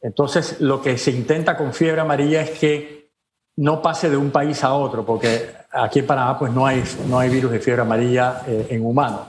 Entonces, 0.02 0.60
lo 0.60 0.82
que 0.82 0.98
se 0.98 1.10
intenta 1.10 1.56
con 1.56 1.72
fiebre 1.72 2.02
amarilla 2.02 2.42
es 2.42 2.50
que 2.50 3.12
no 3.56 3.80
pase 3.80 4.10
de 4.10 4.18
un 4.18 4.30
país 4.30 4.62
a 4.62 4.74
otro, 4.74 5.06
porque 5.06 5.59
aquí 5.72 6.00
en 6.00 6.06
Panamá 6.06 6.38
pues 6.38 6.52
no 6.52 6.66
hay, 6.66 6.82
no 7.08 7.18
hay 7.18 7.30
virus 7.30 7.52
de 7.52 7.60
fiebre 7.60 7.82
amarilla 7.82 8.42
eh, 8.46 8.68
en 8.70 8.84
humanos, 8.84 9.20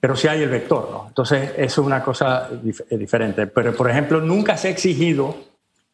pero 0.00 0.16
sí 0.16 0.28
hay 0.28 0.42
el 0.42 0.48
vector, 0.48 0.88
¿no? 0.90 1.04
Entonces 1.08 1.52
eso 1.56 1.80
es 1.80 1.86
una 1.86 2.02
cosa 2.02 2.48
eh, 2.50 2.98
diferente. 2.98 3.46
Pero 3.46 3.74
por 3.74 3.90
ejemplo, 3.90 4.20
nunca 4.20 4.56
se 4.56 4.68
ha 4.68 4.70
exigido 4.70 5.34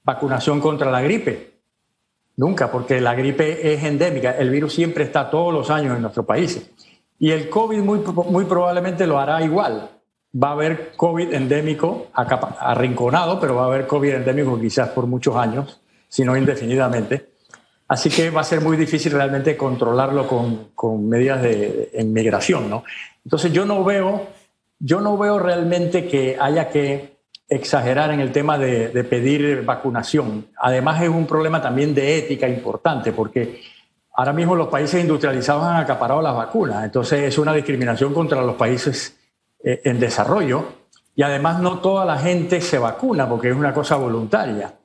vacunación 0.04 0.60
contra 0.60 0.90
la 0.90 1.00
gripe. 1.00 1.52
Nunca, 2.36 2.70
porque 2.70 3.00
la 3.00 3.14
gripe 3.14 3.74
es 3.74 3.84
endémica. 3.84 4.32
El 4.32 4.50
virus 4.50 4.72
siempre 4.72 5.04
está 5.04 5.28
todos 5.28 5.52
los 5.52 5.70
años 5.70 5.94
en 5.94 6.02
nuestro 6.02 6.24
país. 6.24 6.70
Y 7.18 7.30
el 7.30 7.48
COVID 7.48 7.78
muy, 7.80 8.00
muy 8.30 8.44
probablemente 8.46 9.06
lo 9.06 9.18
hará 9.18 9.42
igual. 9.42 9.90
Va 10.42 10.48
a 10.48 10.52
haber 10.52 10.92
COVID 10.96 11.34
endémico 11.34 12.06
arrinconado, 12.14 13.38
pero 13.38 13.56
va 13.56 13.64
a 13.64 13.66
haber 13.66 13.86
COVID 13.86 14.14
endémico 14.14 14.58
quizás 14.58 14.88
por 14.88 15.06
muchos 15.06 15.36
años, 15.36 15.82
si 16.08 16.24
no 16.24 16.36
indefinidamente. 16.36 17.31
Así 17.92 18.08
que 18.08 18.30
va 18.30 18.40
a 18.40 18.44
ser 18.44 18.62
muy 18.62 18.78
difícil 18.78 19.12
realmente 19.12 19.54
controlarlo 19.54 20.26
con, 20.26 21.10
medidas 21.10 21.42
de, 21.42 21.90
inmigración, 21.98 22.70
¿no? 22.70 22.84
Entonces 23.22 23.52
yo 23.52 23.66
no 23.66 23.84
veo, 23.84 24.28
yo 24.78 25.02
no 25.02 25.18
veo 25.18 25.38
realmente 25.38 26.08
que 26.08 26.38
haya 26.40 26.70
que 26.70 27.18
exagerar 27.46 28.10
en 28.10 28.20
el 28.20 28.32
tema 28.32 28.56
de, 28.56 28.88
pedir 29.04 29.62
vacunación. 29.66 30.46
Además 30.56 31.02
es 31.02 31.10
un 31.10 31.26
problema 31.26 31.60
también 31.60 31.94
de 31.94 32.16
ética 32.16 32.48
importante 32.48 33.12
porque 33.12 33.60
ahora 34.14 34.32
mismo 34.32 34.56
los 34.56 34.68
países 34.68 34.98
industrializados 34.98 35.62
han 35.62 35.76
acaparado 35.76 36.22
las 36.22 36.34
vacunas, 36.34 36.84
entonces 36.84 37.20
es 37.24 37.36
una 37.36 37.52
discriminación 37.52 38.14
contra 38.14 38.40
los 38.40 38.56
países 38.56 39.18
eh, 39.62 39.82
en 39.84 40.00
desarrollo 40.00 40.64
y 41.14 41.24
además 41.24 41.60
no 41.60 41.80
toda 41.80 42.06
la 42.06 42.16
gente 42.16 42.62
se 42.62 42.78
vacuna 42.78 43.28
porque 43.28 43.50
es 43.50 43.54
una 43.54 43.74
cosa 43.74 43.96
voluntaria. 43.96 44.76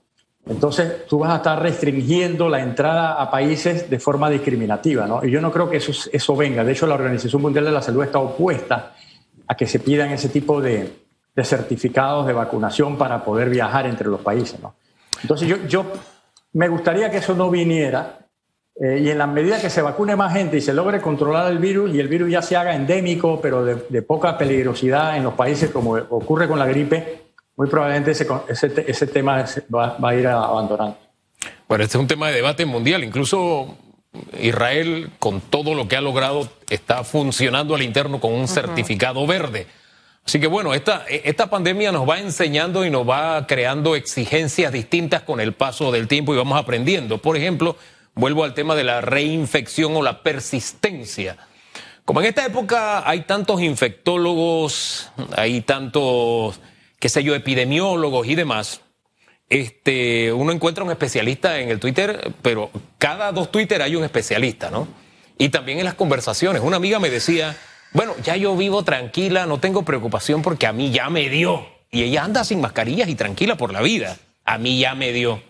Entonces, 0.50 1.06
tú 1.08 1.20
vas 1.20 1.32
a 1.32 1.38
estar 1.38 1.62
restringiendo 1.62 2.48
la 2.48 2.62
entrada 2.62 3.22
a 3.22 3.30
países 3.30 3.90
de 3.90 4.00
forma 4.00 4.30
discriminativa, 4.30 5.06
¿no? 5.06 5.24
Y 5.24 5.30
yo 5.30 5.42
no 5.42 5.52
creo 5.52 5.70
que 5.70 5.78
eso, 5.78 5.92
eso 6.12 6.36
venga. 6.36 6.64
De 6.64 6.72
hecho, 6.72 6.88
la 6.88 6.96
Organización 6.96 7.42
Mundial 7.42 7.66
de 7.66 7.72
la 7.72 7.82
Salud 7.82 8.04
está 8.04 8.20
opuesta 8.20 8.94
a 9.48 9.56
que 9.56 9.68
se 9.68 9.80
pidan 9.80 10.12
ese 10.12 10.30
tipo 10.30 10.62
de, 10.62 10.94
certificados 11.44 12.26
de 12.28 12.34
vacunación 12.34 12.98
para 12.98 13.24
poder 13.24 13.50
viajar 13.50 13.86
entre 13.86 14.08
los 14.08 14.22
países, 14.22 14.60
¿no? 14.62 14.76
Entonces, 15.22 15.48
yo, 15.48 15.58
yo 15.68 15.86
me 16.54 16.68
gustaría 16.70 17.12
que 17.12 17.18
eso 17.18 17.34
no 17.34 17.50
viniera 17.50 18.20
eh, 18.80 19.00
y 19.04 19.10
en 19.10 19.18
la 19.18 19.28
medida 19.28 19.60
que 19.60 19.70
se 19.70 19.82
vacune 19.82 20.16
más 20.16 20.34
gente 20.34 20.58
y 20.58 20.62
se 20.62 20.74
logre 20.74 21.02
controlar 21.02 21.52
el 21.52 21.58
virus 21.58 21.94
y 21.94 22.00
el 22.00 22.08
virus 22.08 22.32
ya 22.32 22.42
se 22.42 22.56
haga 22.56 22.76
endémico, 22.76 23.42
pero 23.42 23.66
de, 23.66 23.86
de 23.90 24.02
poca 24.02 24.38
peligrosidad 24.38 25.18
en 25.18 25.24
los 25.24 25.34
países 25.34 25.72
como 25.72 25.94
ocurre 25.94 26.48
con 26.48 26.60
la 26.60 26.68
gripe, 26.68 27.27
muy 27.58 27.68
probablemente 27.68 28.12
ese, 28.12 28.28
ese, 28.88 29.08
tema 29.08 29.44
va, 29.74 29.98
a 30.02 30.16
ir 30.16 30.28
abandonando. 30.28 30.96
Bueno, 31.68 31.84
este 31.84 31.98
es 31.98 32.02
un 32.02 32.08
tema 32.08 32.28
de 32.28 32.36
debate 32.36 32.66
mundial. 32.68 33.04
Incluso 33.04 33.76
Israel, 34.40 35.10
con 35.18 35.42
todo 35.42 35.74
lo 35.74 35.88
que 35.88 35.98
ha 35.98 36.02
logrado, 36.02 36.48
está 36.70 37.04
funcionando 37.04 37.74
al 37.74 37.82
interno 37.82 38.20
con 38.20 38.32
un 38.32 38.48
certificado 38.48 39.26
verde. 39.26 39.66
Así 40.24 40.40
que 40.40 40.46
bueno, 40.46 40.76
esta, 40.76 41.06
esta 41.08 41.50
pandemia 41.50 41.92
nos 41.92 42.08
va 42.08 42.20
enseñando 42.20 42.86
y 42.86 42.92
nos 42.92 43.10
va 43.10 43.48
creando 43.48 43.96
exigencias 43.96 44.72
distintas 44.72 45.24
con 45.24 45.40
el 45.40 45.54
paso 45.54 45.92
del 45.92 46.08
tiempo 46.08 46.34
y 46.34 46.38
vamos 46.38 46.60
aprendiendo. 46.60 47.18
Por 47.18 47.38
ejemplo, 47.38 47.76
vuelvo 48.14 48.44
al 48.44 48.54
tema 48.54 48.76
de 48.76 48.84
la 48.84 49.02
reinfección 49.02 49.96
o 49.96 50.04
la 50.04 50.22
persistencia. 50.22 51.38
Como 52.06 52.20
en 52.20 52.28
esta 52.28 52.46
época 52.46 53.10
hay 53.10 53.22
tantos 53.22 53.62
infectólogos, 53.62 55.10
hay 55.36 55.62
tantos 55.62 56.60
qué 57.00 57.10
sé 57.10 57.24
yo, 57.24 57.36
epidemiólogos 57.36 58.28
y 58.28 58.36
demás, 58.36 58.82
este, 59.50 60.34
uno 60.34 60.52
encuentra 60.52 60.84
un 60.84 60.92
especialista 60.92 61.60
en 61.60 61.70
el 61.70 61.80
Twitter, 61.80 62.34
pero 62.42 62.70
cada 62.98 63.32
dos 63.32 63.52
Twitter 63.52 63.82
hay 63.82 63.96
un 63.96 64.04
especialista, 64.04 64.70
¿no? 64.70 64.88
Y 65.38 65.50
también 65.50 65.80
en 65.80 65.86
las 65.86 65.94
conversaciones. 65.94 66.62
Una 66.62 66.78
amiga 66.78 67.00
me 67.00 67.10
decía, 67.10 67.56
bueno, 67.94 68.14
ya 68.24 68.36
yo 68.36 68.56
vivo 68.58 68.84
tranquila, 68.84 69.46
no 69.46 69.60
tengo 69.60 69.84
preocupación 69.84 70.42
porque 70.42 70.68
a 70.68 70.74
mí 70.74 70.92
ya 70.92 71.10
me 71.10 71.30
dio. 71.30 71.68
Y 71.92 72.04
ella 72.04 72.24
anda 72.24 72.44
sin 72.44 72.60
mascarillas 72.60 73.08
y 73.08 73.16
tranquila 73.16 73.56
por 73.56 73.72
la 73.72 73.82
vida. 73.82 74.18
A 74.44 74.58
mí 74.58 74.80
ya 74.80 74.96
me 74.96 75.14
dio. 75.14 75.42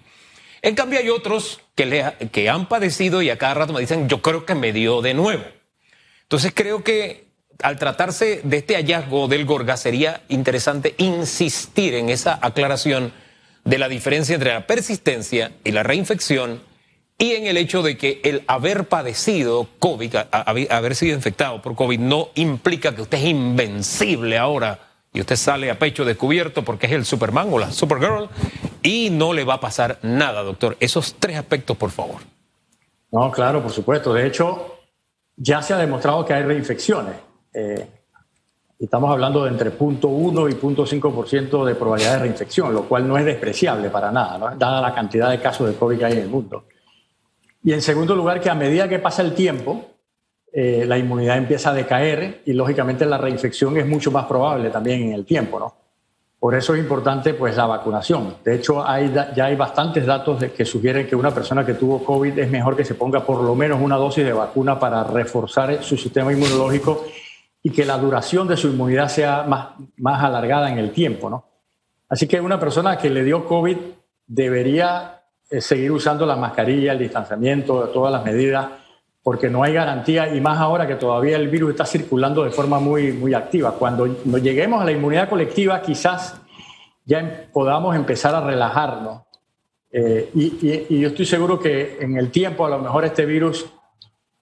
En 0.62 0.76
cambio 0.76 1.00
hay 1.00 1.10
otros 1.10 1.62
que, 1.76 1.86
le, 1.86 2.14
que 2.32 2.50
han 2.50 2.68
padecido 2.68 3.22
y 3.22 3.30
a 3.30 3.38
cada 3.38 3.54
rato 3.54 3.74
me 3.74 3.80
dicen, 3.80 4.10
yo 4.10 4.22
creo 4.22 4.46
que 4.46 4.56
me 4.56 4.74
dio 4.74 5.02
de 5.02 5.14
nuevo. 5.14 5.44
Entonces 6.24 6.52
creo 6.54 6.84
que 6.84 7.27
al 7.62 7.80
tratarse 7.80 8.42
de 8.44 8.58
este 8.58 8.76
hallazgo 8.76 9.28
del 9.28 9.46
Gorga, 9.46 9.78
sería 9.78 10.22
interesante 10.30 10.96
insistir 10.98 11.96
en 11.96 12.10
esa 12.10 12.40
aclaración 12.42 13.12
de 13.64 13.78
la 13.78 13.90
diferencia 13.90 14.36
entre 14.36 14.54
la 14.54 14.68
persistencia 14.68 15.52
y 15.64 15.72
la 15.72 15.84
reinfección 15.84 16.62
y 17.18 17.32
en 17.32 17.48
el 17.48 17.58
hecho 17.58 17.82
de 17.82 17.98
que 17.98 18.22
el 18.24 18.44
haber 18.48 18.88
padecido 18.88 19.68
COVID, 19.80 20.16
haber 20.70 20.96
sido 20.96 21.16
infectado 21.16 21.62
por 21.62 21.76
COVID, 21.76 22.00
no 22.00 22.30
implica 22.36 22.96
que 22.96 23.02
usted 23.02 23.18
es 23.18 23.26
invencible 23.26 24.38
ahora 24.38 24.80
y 25.14 25.22
usted 25.22 25.36
sale 25.36 25.72
a 25.72 25.80
pecho 25.80 26.06
descubierto 26.06 26.64
porque 26.64 26.86
es 26.86 26.92
el 26.92 27.06
Superman 27.06 27.48
o 27.52 27.58
la 27.58 27.72
Supergirl 27.72 28.30
y 28.84 29.10
no 29.10 29.34
le 29.34 29.46
va 29.46 29.56
a 29.56 29.60
pasar 29.60 29.98
nada, 30.04 30.44
doctor. 30.44 30.78
Esos 30.80 31.16
tres 31.18 31.38
aspectos, 31.38 31.76
por 31.76 31.90
favor. 31.90 32.22
No, 33.12 33.32
claro, 33.32 33.64
por 33.64 33.72
supuesto. 33.72 34.14
De 34.14 34.28
hecho, 34.28 34.78
ya 35.36 35.64
se 35.64 35.74
ha 35.74 35.78
demostrado 35.78 36.24
que 36.24 36.34
hay 36.34 36.44
reinfecciones. 36.44 37.16
Eh, 37.60 37.88
estamos 38.78 39.10
hablando 39.12 39.44
de 39.44 39.50
entre 39.50 39.76
0.1 39.76 40.52
y 40.52 40.54
0.5% 40.54 41.66
de 41.66 41.74
probabilidad 41.74 42.14
de 42.14 42.20
reinfección, 42.20 42.72
lo 42.72 42.84
cual 42.84 43.08
no 43.08 43.18
es 43.18 43.26
despreciable 43.26 43.90
para 43.90 44.12
nada, 44.12 44.54
dada 44.56 44.80
la 44.80 44.94
cantidad 44.94 45.32
de 45.32 45.42
casos 45.42 45.68
de 45.68 45.76
COVID 45.76 45.98
que 45.98 46.06
hay 46.06 46.14
en 46.14 46.20
el 46.20 46.30
mundo. 46.30 46.66
Y 47.64 47.74
en 47.74 47.82
segundo 47.82 48.16
lugar, 48.16 48.40
que 48.40 48.52
a 48.52 48.54
medida 48.54 48.88
que 48.88 49.00
pasa 49.00 49.24
el 49.24 49.34
tiempo, 49.34 49.86
eh, 50.54 50.86
la 50.86 51.00
inmunidad 51.00 51.38
empieza 51.38 51.72
a 51.72 51.74
decaer 51.74 52.44
y 52.46 52.54
lógicamente 52.54 53.08
la 53.08 53.18
reinfección 53.18 53.76
es 53.78 53.88
mucho 53.88 54.12
más 54.12 54.28
probable 54.28 54.70
también 54.70 55.02
en 55.02 55.14
el 55.14 55.26
tiempo. 55.26 55.58
¿no? 55.58 55.74
Por 56.40 56.54
eso 56.54 56.76
es 56.76 56.80
importante 56.80 57.34
pues, 57.34 57.58
la 57.58 57.66
vacunación. 57.66 58.36
De 58.46 58.54
hecho, 58.54 58.88
hay, 58.88 59.12
ya 59.36 59.46
hay 59.46 59.56
bastantes 59.56 60.06
datos 60.06 60.44
que 60.56 60.64
sugieren 60.64 61.08
que 61.08 61.16
una 61.16 61.32
persona 61.32 61.66
que 61.66 61.74
tuvo 61.74 62.04
COVID 62.04 62.38
es 62.38 62.52
mejor 62.52 62.78
que 62.78 62.86
se 62.86 62.94
ponga 62.94 63.26
por 63.26 63.42
lo 63.42 63.56
menos 63.56 63.82
una 63.82 63.96
dosis 63.96 64.24
de 64.24 64.34
vacuna 64.34 64.80
para 64.80 65.04
reforzar 65.04 65.84
su 65.84 65.98
sistema 65.98 66.32
inmunológico 66.32 67.08
y 67.68 67.70
que 67.70 67.84
la 67.84 67.98
duración 67.98 68.48
de 68.48 68.56
su 68.56 68.70
inmunidad 68.70 69.10
sea 69.10 69.44
más, 69.44 69.72
más 69.98 70.24
alargada 70.24 70.72
en 70.72 70.78
el 70.78 70.94
tiempo, 70.94 71.30
¿no? 71.30 71.44
Así 72.08 72.26
que 72.26 72.40
una 72.40 72.58
persona 72.58 72.98
que 72.98 73.10
le 73.10 73.26
dio 73.26 73.44
COVID 73.44 73.76
debería 74.26 75.24
eh, 75.50 75.60
seguir 75.60 75.92
usando 75.92 76.26
la 76.26 76.38
mascarilla, 76.38 76.94
el 76.94 77.00
distanciamiento, 77.00 77.90
todas 77.90 78.14
las 78.14 78.24
medidas, 78.24 78.70
porque 79.22 79.50
no 79.50 79.64
hay 79.64 79.74
garantía 79.74 80.34
y 80.34 80.40
más 80.40 80.60
ahora 80.60 80.88
que 80.88 80.96
todavía 80.96 81.36
el 81.36 81.50
virus 81.50 81.72
está 81.72 81.86
circulando 81.86 82.46
de 82.46 82.52
forma 82.52 82.80
muy, 82.80 83.12
muy 83.12 83.34
activa. 83.34 83.74
Cuando 83.74 84.08
lleguemos 84.38 84.82
a 84.82 84.86
la 84.86 84.94
inmunidad 84.94 85.28
colectiva, 85.28 85.82
quizás 85.82 86.40
ya 87.04 87.20
em, 87.20 87.52
podamos 87.52 87.98
empezar 87.98 88.34
a 88.34 88.40
relajarnos. 88.40 89.24
Eh, 89.92 90.30
y, 90.36 90.86
y, 90.90 91.02
yo 91.02 91.10
estoy 91.10 91.26
seguro 91.26 91.60
que 91.60 91.98
en 92.00 92.16
el 92.16 92.32
tiempo 92.32 92.66
a 92.66 92.70
lo 92.70 92.80
mejor 92.80 93.04
este 93.04 93.26
virus 93.26 93.66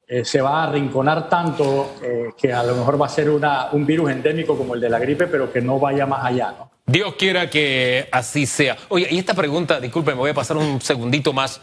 eh, 0.08 0.24
se 0.24 0.40
va 0.40 0.62
a 0.62 0.68
arrinconar 0.68 1.28
tanto 1.28 1.96
eh, 2.04 2.30
que 2.38 2.54
a 2.54 2.64
lo 2.64 2.76
mejor 2.76 3.02
va 3.02 3.08
a 3.08 3.10
ser 3.10 3.30
una, 3.30 3.70
un 3.72 3.88
virus 3.88 4.12
endémico 4.12 4.56
como 4.56 4.76
el 4.76 4.82
de 4.82 4.90
la 4.90 5.00
gripe, 5.00 5.26
pero 5.26 5.52
que 5.52 5.62
no 5.62 5.80
vaya 5.80 6.06
más 6.06 6.24
allá, 6.24 6.54
¿no? 6.58 6.72
Dios 6.86 7.16
quiera 7.16 7.50
que 7.50 8.08
así 8.12 8.46
sea. 8.46 8.78
Oye, 8.90 9.08
y 9.10 9.18
esta 9.18 9.34
pregunta, 9.34 9.80
disculpe, 9.80 10.12
me 10.12 10.20
voy 10.20 10.30
a 10.30 10.36
pasar 10.36 10.58
un 10.58 10.80
segundito 10.80 11.34
más. 11.34 11.60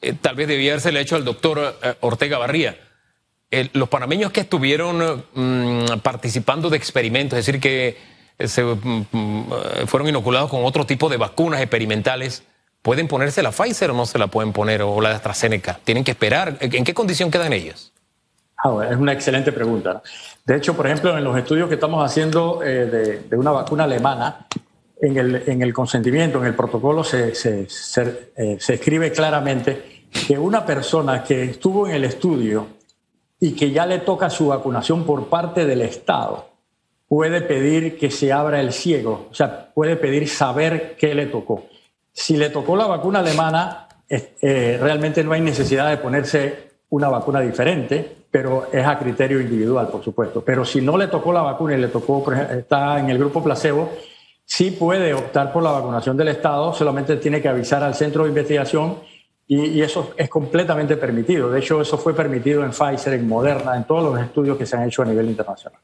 Eh, 0.00 0.14
tal 0.20 0.36
vez 0.36 0.46
debía 0.46 0.72
haberse 0.72 0.96
hecho 1.00 1.16
al 1.16 1.24
doctor 1.24 1.76
Ortega 2.00 2.38
Barría. 2.38 2.76
los 3.72 3.88
panameños 3.88 4.30
que 4.30 4.42
estuvieron 4.42 5.24
mm, 5.34 5.98
participando 6.02 6.70
de 6.70 6.76
experimentos, 6.76 7.36
es 7.36 7.46
decir, 7.46 7.60
que 7.60 7.96
se 8.38 8.62
mm, 8.62 9.06
mm, 9.10 9.46
fueron 9.86 10.08
inoculados 10.08 10.48
con 10.48 10.64
otro 10.64 10.86
tipo 10.86 11.08
de 11.08 11.16
vacunas 11.16 11.60
experimentales, 11.60 12.44
¿Pueden 12.82 13.08
ponerse 13.08 13.42
la 13.42 13.50
Pfizer 13.50 13.90
o 13.90 13.94
no 13.94 14.06
se 14.06 14.18
la 14.18 14.28
pueden 14.28 14.52
poner 14.52 14.82
o 14.82 15.00
la 15.00 15.10
de 15.10 15.16
AstraZeneca? 15.16 15.78
¿Tienen 15.84 16.02
que 16.02 16.12
esperar? 16.12 16.56
¿En 16.60 16.84
qué 16.84 16.94
condición 16.94 17.30
quedan 17.30 17.52
ellas? 17.52 17.92
Ah, 18.62 18.86
es 18.90 18.96
una 18.96 19.12
excelente 19.12 19.52
pregunta. 19.52 20.02
De 20.44 20.56
hecho, 20.56 20.74
por 20.74 20.86
ejemplo, 20.86 21.16
en 21.16 21.24
los 21.24 21.36
estudios 21.36 21.68
que 21.68 21.74
estamos 21.74 22.04
haciendo 22.04 22.62
eh, 22.62 23.22
de, 23.28 23.36
una 23.36 23.50
vacuna 23.50 23.84
alemana, 23.84 24.46
en 25.00 25.16
el, 25.16 25.42
en 25.46 25.62
el, 25.62 25.72
consentimiento, 25.72 26.38
en 26.40 26.46
el 26.46 26.54
protocolo, 26.54 27.02
se, 27.02 27.32
eh, 27.32 27.66
se, 27.68 28.74
escribe 28.74 29.12
claramente 29.12 30.04
que 30.26 30.38
una 30.38 30.64
persona 30.66 31.24
que 31.24 31.44
estuvo 31.44 31.86
en 31.86 31.94
el 31.94 32.04
estudio 32.04 32.66
y 33.38 33.52
que 33.52 33.70
ya 33.70 33.86
le 33.86 34.00
toca 34.00 34.28
su 34.28 34.48
vacunación 34.48 35.04
por 35.04 35.28
parte 35.28 35.64
del 35.64 35.80
Estado 35.80 36.48
puede 37.08 37.40
pedir 37.40 37.98
que 37.98 38.10
se 38.10 38.30
abra 38.30 38.60
el 38.60 38.72
ciego, 38.72 39.28
o 39.30 39.34
sea, 39.34 39.72
puede 39.72 39.96
pedir 39.96 40.28
saber 40.28 40.96
qué 40.98 41.14
le 41.14 41.26
tocó. 41.26 41.64
Si 42.20 42.36
le 42.36 42.50
tocó 42.50 42.76
la 42.76 42.86
vacuna 42.86 43.20
alemana, 43.20 43.88
eh, 44.06 44.78
realmente 44.78 45.24
no 45.24 45.32
hay 45.32 45.40
necesidad 45.40 45.88
de 45.88 45.96
ponerse 45.96 46.68
una 46.90 47.08
vacuna 47.08 47.40
diferente, 47.40 48.24
pero 48.30 48.68
es 48.70 48.86
a 48.86 48.98
criterio 48.98 49.40
individual, 49.40 49.88
por 49.88 50.04
supuesto. 50.04 50.44
Pero 50.44 50.66
si 50.66 50.82
no 50.82 50.98
le 50.98 51.06
tocó 51.06 51.32
la 51.32 51.40
vacuna 51.40 51.76
y 51.76 51.80
le 51.80 51.88
tocó, 51.88 52.30
está 52.30 53.00
en 53.00 53.08
el 53.08 53.16
grupo 53.16 53.42
placebo, 53.42 53.90
sí 54.44 54.70
puede 54.70 55.14
optar 55.14 55.50
por 55.50 55.62
la 55.62 55.70
vacunación 55.70 56.14
del 56.18 56.28
Estado, 56.28 56.74
solamente 56.74 57.16
tiene 57.16 57.40
que 57.40 57.48
avisar 57.48 57.82
al 57.82 57.94
centro 57.94 58.24
de 58.24 58.28
investigación 58.28 58.98
y, 59.48 59.80
eso 59.80 60.12
es 60.14 60.28
completamente 60.28 60.98
permitido. 60.98 61.50
De 61.50 61.60
hecho, 61.60 61.80
eso 61.80 61.96
fue 61.96 62.14
permitido 62.14 62.62
en 62.64 62.72
Pfizer, 62.72 63.14
en 63.14 63.26
Moderna, 63.26 63.74
en 63.76 63.84
todos 63.84 64.12
los 64.12 64.20
estudios 64.22 64.58
que 64.58 64.66
se 64.66 64.76
han 64.76 64.86
hecho 64.86 65.00
a 65.00 65.06
nivel 65.06 65.30
internacional. 65.30 65.80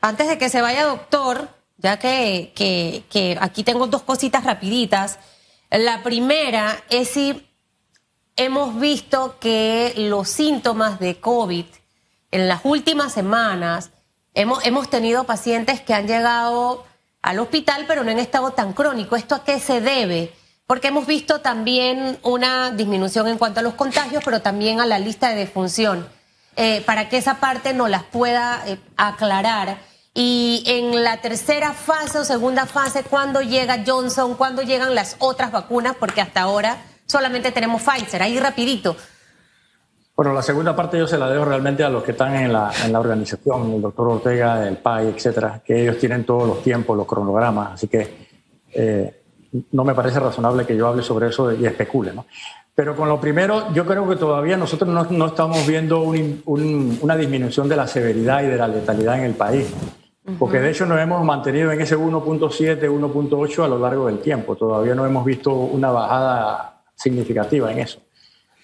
Antes 0.00 0.28
de 0.28 0.38
que 0.38 0.48
se 0.48 0.62
vaya, 0.62 0.86
doctor, 0.86 1.46
ya 1.76 1.98
que, 1.98 2.52
que 2.54 3.36
aquí 3.38 3.62
tengo 3.64 3.86
dos 3.86 4.00
cositas 4.00 4.44
rapiditas. 4.44 5.18
La 5.70 6.02
primera 6.02 6.82
es 6.90 7.10
si 7.10 7.48
hemos 8.36 8.78
visto 8.78 9.38
que 9.40 9.94
los 9.96 10.28
síntomas 10.28 10.98
de 10.98 11.20
COVID 11.20 11.66
en 12.30 12.48
las 12.48 12.60
últimas 12.64 13.12
semanas, 13.12 13.90
hemos, 14.34 14.64
hemos 14.66 14.90
tenido 14.90 15.24
pacientes 15.24 15.80
que 15.80 15.94
han 15.94 16.06
llegado 16.06 16.84
al 17.22 17.38
hospital 17.38 17.84
pero 17.86 18.04
no 18.04 18.10
han 18.10 18.18
estado 18.18 18.50
tan 18.50 18.72
crónico. 18.72 19.16
¿Esto 19.16 19.36
a 19.36 19.44
qué 19.44 19.60
se 19.60 19.80
debe? 19.80 20.32
Porque 20.66 20.88
hemos 20.88 21.06
visto 21.06 21.40
también 21.40 22.18
una 22.22 22.70
disminución 22.70 23.28
en 23.28 23.38
cuanto 23.38 23.60
a 23.60 23.62
los 23.62 23.74
contagios, 23.74 24.22
pero 24.24 24.42
también 24.42 24.80
a 24.80 24.86
la 24.86 24.98
lista 24.98 25.28
de 25.28 25.36
defunción. 25.36 26.08
Eh, 26.56 26.82
para 26.86 27.08
que 27.08 27.16
esa 27.16 27.40
parte 27.40 27.74
nos 27.74 27.90
las 27.90 28.04
pueda 28.04 28.62
eh, 28.66 28.78
aclarar. 28.96 29.78
Y 30.16 30.62
en 30.66 31.02
la 31.02 31.20
tercera 31.20 31.72
fase 31.72 32.20
o 32.20 32.24
segunda 32.24 32.66
fase, 32.66 33.02
¿cuándo 33.02 33.42
llega 33.42 33.82
Johnson? 33.84 34.36
¿Cuándo 34.36 34.62
llegan 34.62 34.94
las 34.94 35.16
otras 35.18 35.50
vacunas? 35.50 35.96
Porque 35.98 36.20
hasta 36.20 36.42
ahora 36.42 36.76
solamente 37.06 37.50
tenemos 37.50 37.82
Pfizer. 37.82 38.22
Ahí 38.22 38.38
rapidito. 38.38 38.96
Bueno, 40.16 40.32
la 40.32 40.42
segunda 40.42 40.76
parte 40.76 40.96
yo 40.96 41.08
se 41.08 41.18
la 41.18 41.28
dejo 41.28 41.44
realmente 41.44 41.82
a 41.82 41.88
los 41.88 42.04
que 42.04 42.12
están 42.12 42.36
en 42.36 42.52
la, 42.52 42.70
en 42.84 42.92
la 42.92 43.00
organización, 43.00 43.72
el 43.72 43.82
doctor 43.82 44.06
Ortega, 44.08 44.68
el 44.68 44.76
PAI, 44.76 45.08
etcétera, 45.08 45.60
que 45.64 45.82
ellos 45.82 45.98
tienen 45.98 46.22
todos 46.22 46.46
los 46.46 46.62
tiempos, 46.62 46.96
los 46.96 47.08
cronogramas, 47.08 47.72
así 47.72 47.88
que 47.88 48.28
eh, 48.72 49.22
no 49.72 49.82
me 49.82 49.92
parece 49.92 50.20
razonable 50.20 50.64
que 50.64 50.76
yo 50.76 50.86
hable 50.86 51.02
sobre 51.02 51.30
eso 51.30 51.52
y 51.52 51.66
especule. 51.66 52.12
¿no? 52.12 52.26
Pero 52.76 52.94
con 52.94 53.08
lo 53.08 53.20
primero, 53.20 53.72
yo 53.72 53.84
creo 53.84 54.08
que 54.08 54.14
todavía 54.14 54.56
nosotros 54.56 54.88
no, 54.88 55.04
no 55.10 55.26
estamos 55.26 55.66
viendo 55.66 56.02
un, 56.02 56.40
un, 56.44 56.98
una 57.02 57.16
disminución 57.16 57.68
de 57.68 57.74
la 57.74 57.88
severidad 57.88 58.44
y 58.44 58.46
de 58.46 58.56
la 58.56 58.68
letalidad 58.68 59.18
en 59.18 59.24
el 59.24 59.34
país. 59.34 59.66
Porque 60.38 60.58
de 60.58 60.70
hecho 60.70 60.86
nos 60.86 60.98
hemos 60.98 61.22
mantenido 61.22 61.70
en 61.70 61.82
ese 61.82 61.98
1.7, 61.98 62.80
1.8 62.80 63.64
a 63.64 63.68
lo 63.68 63.78
largo 63.78 64.06
del 64.06 64.20
tiempo. 64.20 64.56
Todavía 64.56 64.94
no 64.94 65.04
hemos 65.04 65.24
visto 65.24 65.52
una 65.52 65.90
bajada 65.90 66.82
significativa 66.94 67.70
en 67.70 67.80
eso. 67.80 68.00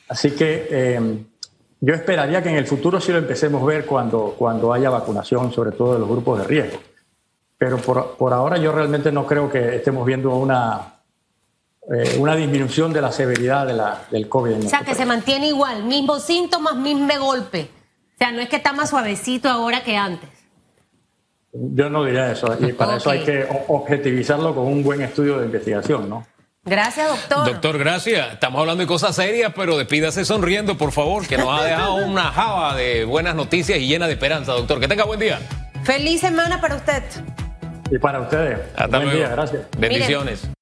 Así 0.09 0.31
que 0.31 0.68
eh, 0.70 1.25
yo 1.81 1.94
esperaría 1.94 2.42
que 2.42 2.49
en 2.49 2.57
el 2.57 2.66
futuro 2.66 2.99
sí 2.99 3.12
lo 3.12 3.18
empecemos 3.18 3.62
a 3.62 3.66
ver 3.66 3.85
cuando, 3.85 4.35
cuando 4.38 4.73
haya 4.73 4.88
vacunación, 4.88 5.53
sobre 5.53 5.73
todo 5.73 5.94
de 5.94 6.01
los 6.01 6.09
grupos 6.09 6.38
de 6.38 6.46
riesgo. 6.46 6.79
Pero 7.59 7.77
por, 7.77 8.16
por 8.16 8.33
ahora 8.33 8.57
yo 8.57 8.73
realmente 8.73 9.12
no 9.12 9.27
creo 9.27 9.51
que 9.51 9.77
estemos 9.77 10.07
viendo 10.07 10.35
una, 10.35 10.94
eh, 11.92 12.16
una 12.18 12.35
disminución 12.37 12.90
de 12.90 13.03
la 13.03 13.12
severidad 13.12 13.66
de 13.66 13.75
la, 13.75 14.07
del 14.11 14.31
COVID. 14.31 14.64
o 14.64 14.68
sea, 14.68 14.81
que 14.81 14.94
se 14.94 15.05
mantiene 15.05 15.49
igual, 15.49 15.85
mismos 15.85 16.23
síntomas, 16.23 16.75
mismo 16.77 17.07
golpe. 17.20 17.68
O 18.14 18.18
sea, 18.18 18.33
no 18.33 18.40
es 18.40 18.49
que 18.49 18.57
está 18.57 18.73
más 18.73 18.88
suavecito 18.88 19.51
ahora 19.51 19.85
que 19.85 19.96
antes. 19.96 20.39
Yo 21.53 21.91
no 21.91 22.05
diría 22.05 22.31
eso. 22.31 22.57
Y 22.61 22.73
para 22.73 22.97
eso 22.97 23.11
hay 23.11 23.25
que 23.25 23.47
objetivizarlo 23.69 24.55
con 24.55 24.67
un 24.67 24.83
buen 24.83 25.01
estudio 25.03 25.39
de 25.39 25.47
investigación, 25.47 26.09
¿no? 26.09 26.27
Gracias, 26.65 27.09
doctor. 27.09 27.53
Doctor, 27.53 27.79
gracias. 27.79 28.35
Estamos 28.35 28.61
hablando 28.61 28.83
de 28.83 28.87
cosas 28.87 29.17
serias, 29.17 29.53
pero 29.57 29.79
despídase 29.79 30.25
sonriendo, 30.25 30.77
por 30.77 30.93
favor, 30.93 31.27
que 31.27 31.39
nos 31.39 31.49
ha 31.49 31.65
dejado 31.65 31.95
una 32.07 32.25
java 32.25 32.77
de 32.77 33.05
buenas 33.05 33.35
noticias 33.35 33.79
y 33.79 33.89
llena 33.89 34.07
de 34.07 34.13
esperanza, 34.13 34.53
doctor. 34.53 34.79
Que 34.79 34.87
tenga 34.87 35.05
buen 35.05 35.19
día. 35.19 35.41
Feliz 35.85 36.21
semana 36.21 36.61
para 36.61 36.77
usted. 36.77 37.03
Y 37.91 37.99
para 37.99 38.21
ustedes. 38.21 38.59
Hasta 38.77 38.99
buen 38.99 39.11
Día, 39.11 39.29
gracias. 39.31 39.63
Bendiciones. 39.79 40.51